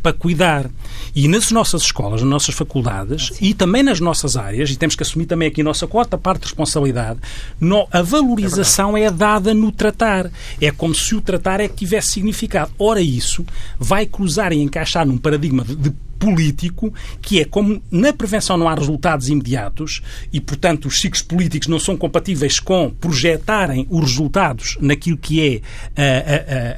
[0.03, 0.69] para cuidar.
[1.15, 5.03] E nas nossas escolas, nas nossas faculdades e também nas nossas áreas, e temos que
[5.03, 7.19] assumir também aqui a nossa quarta parte de responsabilidade,
[7.59, 10.29] no, a valorização é, é, dada no tratar.
[10.59, 12.71] É como se o tratar é que tivesse significado.
[12.77, 13.45] Ora, isso
[13.79, 18.69] vai cruzar e encaixar num paradigma de, de político, que é como na prevenção não
[18.69, 24.77] há resultados imediatos e, portanto, os ciclos políticos não são compatíveis com projetarem os resultados
[24.79, 25.63] naquilo que
[25.95, 26.01] é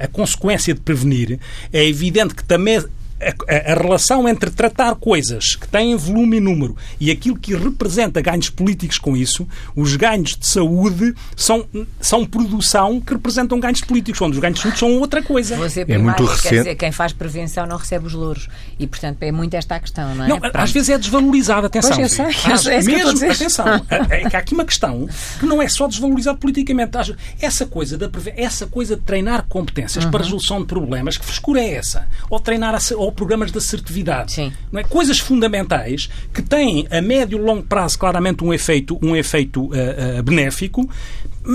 [0.02, 1.38] a, a consequência de prevenir,
[1.70, 2.82] é evidente que também
[3.30, 8.20] a, a, relação entre tratar coisas que têm volume e número e aquilo que representa
[8.20, 11.66] ganhos políticos com isso, os ganhos de saúde são,
[12.00, 15.56] são produção que representam ganhos políticos, onde os ganhos de saúde são outra coisa.
[15.56, 16.48] Você é muito recente.
[16.48, 18.48] quer dizer, quem faz prevenção não recebe os louros.
[18.78, 20.28] E, portanto, é muito esta a questão, não é?
[20.28, 21.96] Não, às vezes é desvalorizada, atenção.
[21.96, 25.08] Pois eu sei, às, é mesmo, que atenção, é, é que há aqui uma questão
[25.38, 26.94] que não é só desvalorizado politicamente.
[27.40, 30.10] Essa coisa, da, essa coisa de treinar competências uhum.
[30.10, 32.06] para resolução de problemas, que frescura é essa?
[32.30, 34.32] Ou treinar, a, ou programas de assertividade.
[34.32, 34.52] Sim.
[34.70, 34.84] Não é?
[34.84, 39.70] Coisas fundamentais que têm a médio e longo prazo claramente um efeito, um efeito uh,
[40.18, 40.88] uh, benéfico,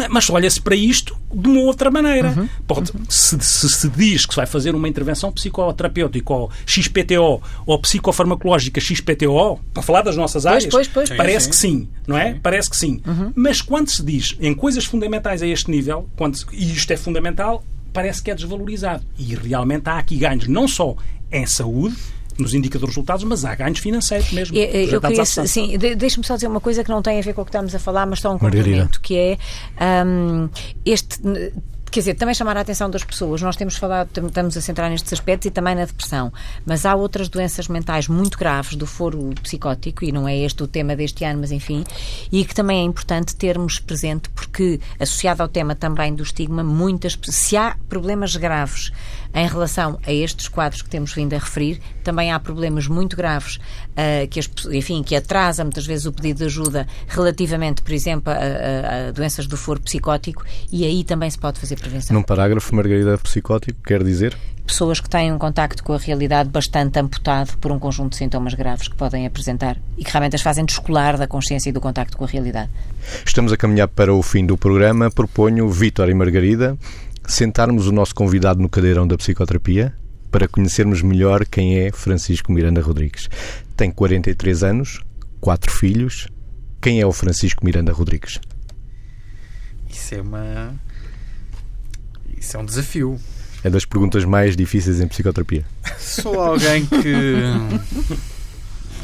[0.09, 2.29] mas olha-se para isto de uma outra maneira.
[2.29, 2.49] Uhum.
[2.67, 3.03] Pode, uhum.
[3.09, 8.79] Se, se, se, diz que se vai fazer uma intervenção psicoterapêutica ou XPTO ou psicofarmacológica
[8.79, 11.17] XPTO, para falar das nossas áreas, pois, pois, pois.
[11.17, 11.49] parece sim.
[11.49, 12.33] que sim, não é?
[12.33, 12.39] Sim.
[12.39, 13.01] Parece que sim.
[13.05, 13.31] Uhum.
[13.35, 17.63] Mas quando se diz em coisas fundamentais a este nível, quando, e isto é fundamental,
[17.93, 19.03] parece que é desvalorizado.
[19.17, 20.95] E realmente há aqui ganhos não só
[21.31, 21.95] em saúde,
[22.37, 24.57] nos indicadores resultados, mas há ganhos financeiros mesmo.
[24.57, 27.41] Eu, eu queria, sim, deixe-me só dizer uma coisa que não tem a ver com
[27.41, 29.37] o que estamos a falar, mas só um complemento, que é
[30.05, 30.49] um,
[30.85, 31.19] este
[31.89, 33.41] quer dizer, também chamar a atenção das pessoas.
[33.41, 36.31] Nós temos falado, estamos a centrar nestes aspectos e também na depressão,
[36.65, 40.67] mas há outras doenças mentais muito graves do foro psicótico, e não é este o
[40.67, 41.83] tema deste ano, mas enfim,
[42.31, 47.17] e que também é importante termos presente, porque associado ao tema também do estigma, muitas
[47.23, 48.91] se há problemas graves
[49.33, 53.55] em relação a estes quadros que temos vindo a referir, também há problemas muito graves
[53.55, 58.33] uh, que, as, enfim, que atrasam muitas vezes o pedido de ajuda relativamente, por exemplo,
[58.33, 62.13] a, a, a doenças do foro psicótico e aí também se pode fazer prevenção.
[62.15, 64.35] Num parágrafo, Margarida, psicótico quer dizer?
[64.65, 68.53] Pessoas que têm um contacto com a realidade bastante amputado por um conjunto de sintomas
[68.53, 72.15] graves que podem apresentar e que realmente as fazem descolar da consciência e do contacto
[72.15, 72.69] com a realidade.
[73.25, 75.09] Estamos a caminhar para o fim do programa.
[75.09, 76.77] Proponho, Vítor e Margarida,
[77.29, 79.95] sentarmos o nosso convidado no cadeirão da psicoterapia
[80.31, 83.29] para conhecermos melhor quem é Francisco Miranda Rodrigues.
[83.77, 84.99] Tem 43 anos,
[85.39, 86.27] quatro filhos.
[86.81, 88.39] Quem é o Francisco Miranda Rodrigues?
[89.89, 90.73] Isso é uma.
[92.37, 93.19] Isso é um desafio.
[93.63, 95.65] É das perguntas mais difíceis em psicoterapia.
[95.97, 97.35] Sou alguém que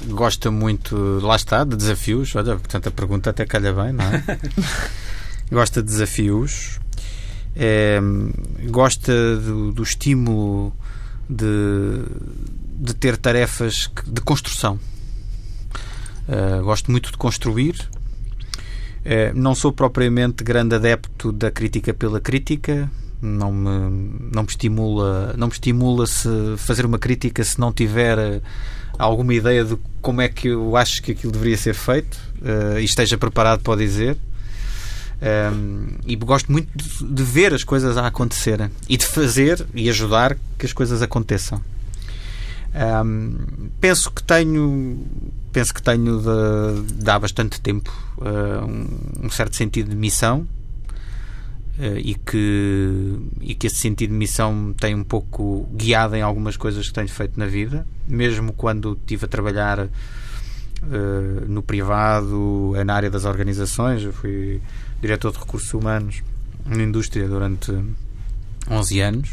[0.08, 2.36] gosta muito, lá está, de desafios.
[2.36, 4.24] Olha, portanto, a pergunta até calha bem, não é?
[5.52, 6.80] gosta de desafios,
[7.56, 8.00] é,
[8.70, 10.74] gosta do, do estímulo
[11.30, 12.04] de,
[12.78, 14.80] de, ter tarefas de construção.
[16.28, 17.76] Uh, gosto muito de construir.
[19.06, 22.90] Uh, não sou propriamente grande adepto da crítica pela crítica.
[23.22, 28.42] Não me, não me estimula, não me estimula se fazer uma crítica se não tiver
[29.00, 32.84] alguma ideia de como é que eu acho que aquilo deveria ser feito uh, e
[32.84, 34.18] esteja preparado para o dizer.
[35.22, 39.90] Um, e gosto muito de, de, ver as coisas a acontecerem e de fazer e
[39.90, 41.62] ajudar que as coisas aconteçam.
[42.76, 45.00] Um, penso que tenho
[45.54, 50.46] penso que tenho de, de há bastante tempo uh, um, um, certo sentido de missão
[51.80, 56.58] uh, e que e que esse sentido de missão tem um pouco guiado em algumas
[56.58, 59.90] coisas que tenho feito na vida mesmo quando estive a trabalhar uh,
[61.48, 64.60] no privado na área das organizações eu fui
[65.02, 66.24] diretor de recursos humanos
[66.66, 67.72] na indústria durante
[68.70, 69.30] 11 anos.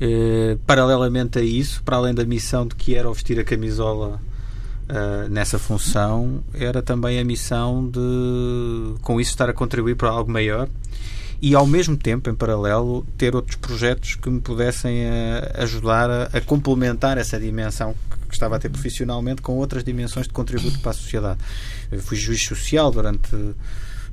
[0.00, 4.20] Eh, paralelamente a isso, para além da missão de que era vestir a camisola
[4.88, 10.30] uh, nessa função, era também a missão de, com isso, estar a contribuir para algo
[10.30, 10.68] maior
[11.40, 16.22] e, ao mesmo tempo, em paralelo, ter outros projetos que me pudessem uh, ajudar a,
[16.24, 17.94] a, complementar essa dimensão
[18.28, 21.40] que estava a ter profissionalmente com outras dimensões de contributo para a sociedade.
[21.90, 23.34] Eu fui juiz social durante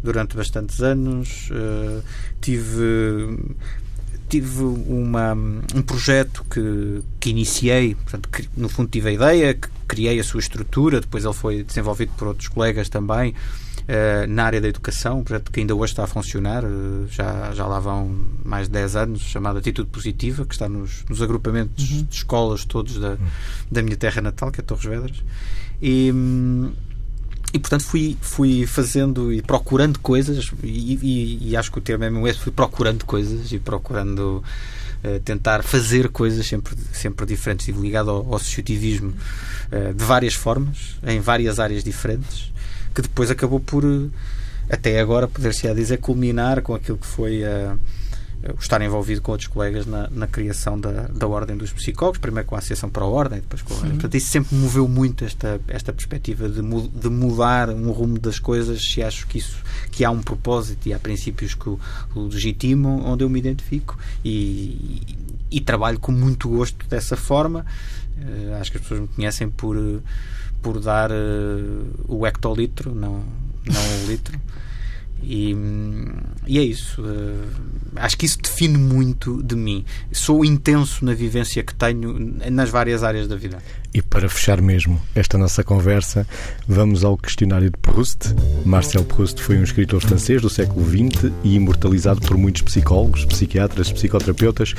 [0.03, 1.49] durante bastantes anos.
[1.49, 2.03] Uh,
[2.41, 3.37] tive
[4.29, 9.67] tive uma, um projeto que, que iniciei, portanto, que, no fundo tive a ideia, que
[9.87, 13.35] criei a sua estrutura, depois ele foi desenvolvido por outros colegas também,
[13.83, 17.51] Uh, na área da educação, um projeto que ainda hoje está a funcionar, uh, já,
[17.53, 21.91] já lá vão mais de 10 anos, chamado Atitude Positiva, que está nos, nos agrupamentos
[21.91, 22.03] uhum.
[22.03, 23.17] de escolas todos da,
[23.69, 25.21] da minha terra natal, que é Torres Vedras.
[25.81, 26.13] E,
[27.53, 32.03] e portanto fui, fui fazendo e procurando coisas, e, e, e acho que o termo
[32.03, 34.43] é mesmo esse, fui procurando coisas e procurando
[35.03, 37.67] uh, tentar fazer coisas sempre, sempre diferentes.
[37.67, 39.13] Estive ligado ao, ao associativismo
[39.95, 42.53] de várias formas, em várias áreas diferentes
[42.93, 44.09] que depois acabou por, eh,
[44.69, 47.79] até agora, poder-se dizer, culminar com aquilo que foi uh,
[48.59, 52.55] estar envolvido com outros colegas na, na, criação da, da Ordem dos Psicólogos, primeiro com
[52.55, 53.91] a Associação para a Ordem, depois com a Ordem.
[53.93, 58.81] Portanto, isso sempre moveu muito esta, esta perspectiva de, de mudar um rumo das coisas,
[58.83, 59.57] se acho que isso
[59.91, 61.79] que há um propósito e há princípios que o,
[62.15, 65.01] o legitimam, onde eu me identifico e,
[65.49, 67.65] e, e trabalho com muito gosto dessa forma.
[68.17, 69.75] Uh, acho que as pessoas me conhecem por
[70.63, 73.21] por dar uh, o hectolitro, não,
[73.65, 74.39] não o litro.
[75.25, 75.55] E,
[76.45, 77.01] e, é isso.
[77.01, 77.47] Uh,
[77.95, 79.85] acho que isso define muito de mim.
[80.11, 82.13] Sou intenso na vivência que tenho
[82.51, 83.57] nas várias áreas da vida.
[83.93, 86.27] E para fechar mesmo esta nossa conversa,
[86.67, 88.35] vamos ao questionário de Proust.
[88.65, 93.91] Marcel Proust foi um escritor francês do século XX e imortalizado por muitos psicólogos, psiquiatras,
[93.91, 94.73] psicoterapeutas,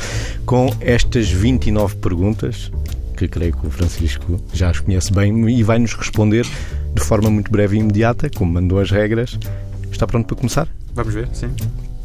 [0.44, 2.70] com estas 29 perguntas
[3.16, 6.44] que creio que o Francisco já as conhece bem e vai nos responder
[6.94, 9.38] de forma muito breve e imediata, como mandou as regras.
[9.94, 10.68] Está pronto para começar?
[10.92, 11.54] Vamos ver, sim.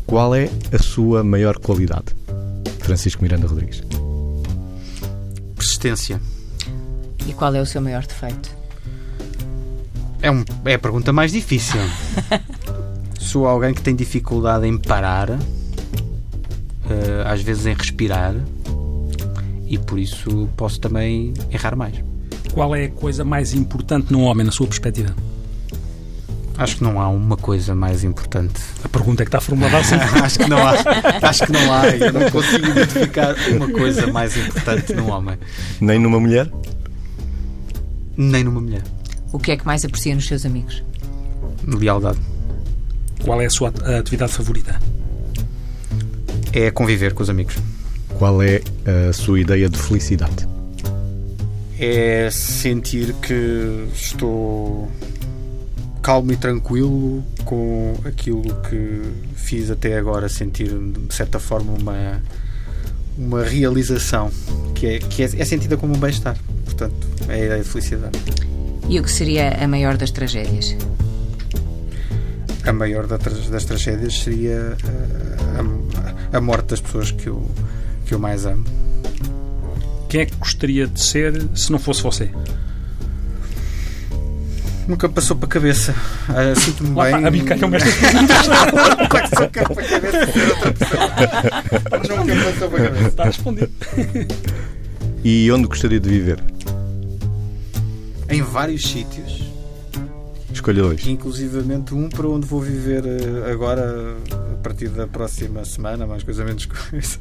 [0.06, 2.16] Qual é a sua maior qualidade?
[2.82, 3.82] Francisco Miranda Rodrigues.
[5.56, 6.22] Persistência.
[7.28, 8.56] E qual é o seu maior defeito?
[10.22, 11.80] É, um, é a pergunta mais difícil.
[13.20, 15.40] Sou alguém que tem dificuldade em parar, uh,
[17.26, 18.36] às vezes em respirar
[19.68, 21.96] e por isso posso também errar mais.
[22.54, 25.16] Qual é a coisa mais importante num homem, na sua perspectiva?
[26.60, 28.60] Acho que não há uma coisa mais importante.
[28.84, 29.96] A pergunta é que está formulada assim.
[30.22, 30.74] acho que não há.
[31.22, 31.88] Acho que não há.
[31.88, 35.38] Eu não consigo identificar uma coisa mais importante num homem.
[35.80, 36.52] Nem numa mulher?
[38.18, 38.84] Nem numa mulher.
[39.32, 40.84] O que é que mais aprecia nos seus amigos?
[41.66, 42.20] Lealdade.
[43.24, 44.78] Qual é a sua atividade favorita?
[46.52, 47.56] É conviver com os amigos.
[48.18, 48.62] Qual é
[49.10, 50.46] a sua ideia de felicidade?
[51.80, 54.92] É sentir que estou
[56.02, 59.02] calmo e tranquilo com aquilo que
[59.36, 62.22] fiz até agora, sentir de certa forma uma
[63.18, 64.32] uma realização
[64.74, 66.38] que é, que é, é sentida como um bem-estar.
[66.64, 66.96] Portanto,
[67.28, 68.18] é a ideia de felicidade.
[68.88, 70.76] E o que seria a maior das tragédias?
[72.66, 74.78] A maior das tragédias seria
[75.58, 77.46] a, a, a morte das pessoas que eu
[78.06, 78.66] que eu mais amo.
[80.08, 82.32] Quem é que gostaria de ser se não fosse você?
[84.90, 85.94] Nunca passou para a cabeça.
[86.28, 87.14] Uh, Sinto-me bem.
[87.14, 88.48] a mim caiam estas perguntas.
[88.48, 90.26] Nunca passou para a cabeça.
[92.10, 93.08] Nunca passou para a cabeça.
[93.08, 93.72] Está respondido.
[95.24, 96.44] E onde gostaria de viver?
[98.30, 99.44] Em vários sítios.
[100.52, 101.06] Escolha dois.
[101.06, 106.44] Inclusivamente um para onde vou viver eh, agora, a partir da próxima semana, mais coisa
[106.44, 107.20] menos coisa.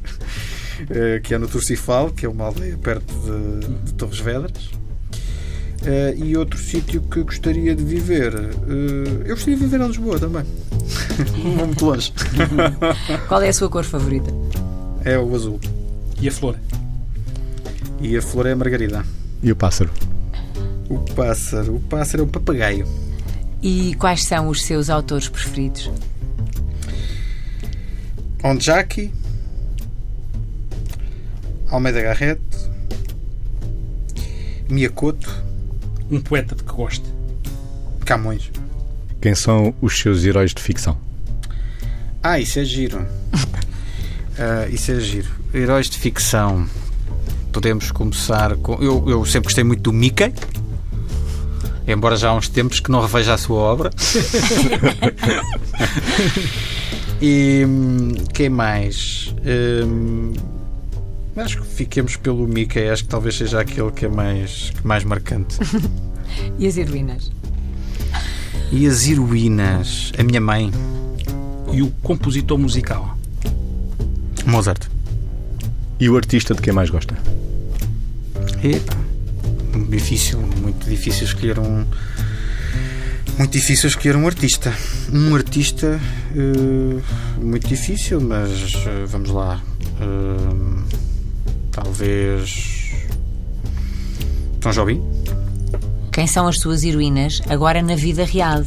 [0.89, 4.71] Eh, que é no Turcifal, que é uma aldeia perto de, de Torres Vedras.
[5.83, 8.35] Uh, e outro sítio que gostaria de viver.
[8.35, 10.45] Uh, eu gostaria de viver em Lisboa também.
[11.57, 12.13] Não muito longe.
[13.29, 14.31] Qual é a sua cor favorita?
[15.05, 15.61] É o azul.
[16.21, 16.57] E a flor?
[18.01, 19.05] E a flor é a margarida.
[19.43, 19.91] E o pássaro?
[20.89, 21.77] O pássaro.
[21.77, 22.87] O pássaro é um papagaio.
[23.63, 25.91] E quais são os seus autores preferidos?
[28.43, 29.13] Onjaki,
[31.71, 32.41] Almeida Garrett,
[34.69, 35.48] Miyakoto.
[36.11, 37.05] Um poeta de que goste.
[38.05, 38.51] Camões.
[39.21, 40.97] Quem são os seus heróis de ficção?
[42.23, 43.01] Ah, isso é giro.
[43.01, 43.07] uh,
[44.73, 45.29] isso é giro.
[45.53, 46.69] Heróis de ficção.
[47.53, 48.75] Podemos começar com.
[48.75, 50.33] Eu, eu sempre gostei muito do Mickey.
[51.87, 53.91] Embora já há uns tempos que não reveja a sua obra.
[57.21, 59.35] e hum, quem mais?
[59.87, 60.33] Um,
[61.39, 65.57] Acho que fiquemos pelo Mickey, acho que talvez seja aquele que é mais, mais marcante.
[66.59, 67.31] e as heroínas?
[68.73, 70.13] E as heroínas?
[70.19, 70.73] A minha mãe.
[71.73, 73.17] E o compositor musical?
[74.45, 74.89] Mozart.
[76.01, 77.17] E o artista de quem mais gosta?
[78.63, 78.97] Epa,
[79.89, 81.85] difícil, muito difícil escolher um.
[83.39, 84.75] Muito difícil escolher um artista.
[85.13, 86.01] Um artista
[86.33, 89.63] uh, muito difícil, mas uh, vamos lá.
[90.01, 91.08] Uh,
[91.83, 92.93] Talvez.
[94.61, 95.03] Tom Jobim?
[96.19, 98.65] quem são as suas heroínas agora na vida real.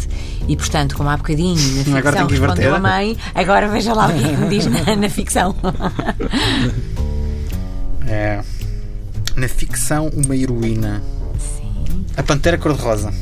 [0.47, 3.93] E, portanto, como há bocadinho na Agora ficção tem que respondeu a mãe, agora veja
[3.93, 5.53] lá o que é que me diz na, na ficção.
[8.07, 8.41] É.
[9.37, 11.01] Na ficção, uma heroína.
[11.39, 12.05] Sim.
[12.17, 13.13] A Pantera Cor-de-Rosa.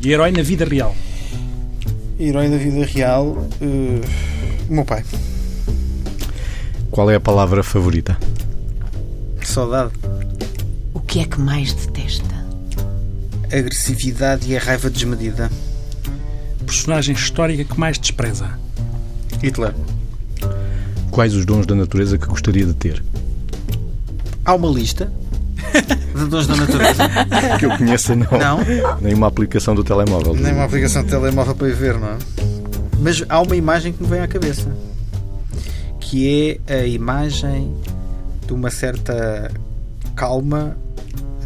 [0.00, 0.94] E herói na vida real.
[2.18, 3.46] Herói da vida real.
[3.60, 4.00] eh,
[4.70, 5.04] o meu pai.
[6.94, 8.16] Qual é a palavra favorita?
[9.42, 9.90] Saudade.
[10.94, 12.46] O que é que mais detesta?
[13.52, 15.50] A agressividade e a raiva desmedida.
[16.64, 18.48] Personagem histórica que mais despreza.
[19.42, 19.74] Hitler.
[21.10, 23.04] Quais os dons da natureza que gostaria de ter?
[24.44, 25.12] Há uma lista
[26.14, 27.02] de dons da natureza.
[27.58, 28.30] Que eu conheça, não.
[28.30, 28.58] Não?
[29.00, 30.32] Nem uma aplicação do telemóvel.
[30.36, 32.18] Nem uma aplicação de telemóvel para ir ver, não é?
[33.00, 34.68] Mas há uma imagem que me vem à cabeça.
[36.06, 37.74] Que é a imagem
[38.46, 39.50] de uma certa
[40.14, 40.76] calma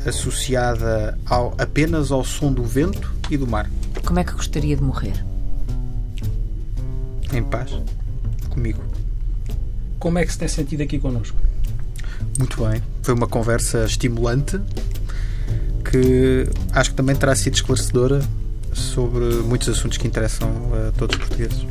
[0.07, 3.71] associada ao, apenas ao som do vento e do mar.
[4.05, 5.25] Como é que gostaria de morrer?
[7.33, 7.71] Em paz.
[8.51, 8.83] Comigo.
[9.99, 11.37] Como é que se tem sentido aqui connosco?
[12.39, 12.83] Muito bem.
[13.03, 14.61] Foi uma conversa estimulante
[15.91, 18.21] que acho que também terá sido esclarecedora
[18.73, 20.51] sobre muitos assuntos que interessam
[20.89, 21.67] a todos os portugueses.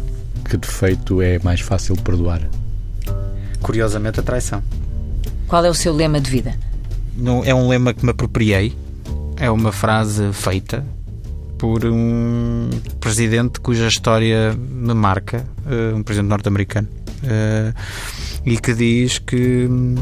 [0.49, 2.47] Que defeito é mais fácil perdoar?
[3.61, 4.63] Curiosamente, a traição.
[5.47, 6.55] Qual é o seu lema de vida?
[7.15, 8.75] Não, é um lema que me apropriei.
[9.37, 10.83] É uma frase feita
[11.57, 16.87] por um presidente cuja história me marca, eh, um presidente norte-americano,
[17.23, 17.73] eh,
[18.45, 19.95] e que diz que hum,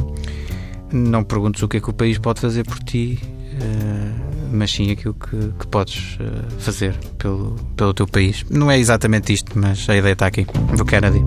[0.91, 4.12] não perguntes o que é que o país pode fazer por ti, eh,
[4.51, 6.18] mas sim aquilo que, que podes
[6.60, 8.45] fazer pelo, pelo teu país.
[8.49, 10.45] Não é exatamente isto, mas a ideia está aqui,
[10.78, 11.24] do Kennedy.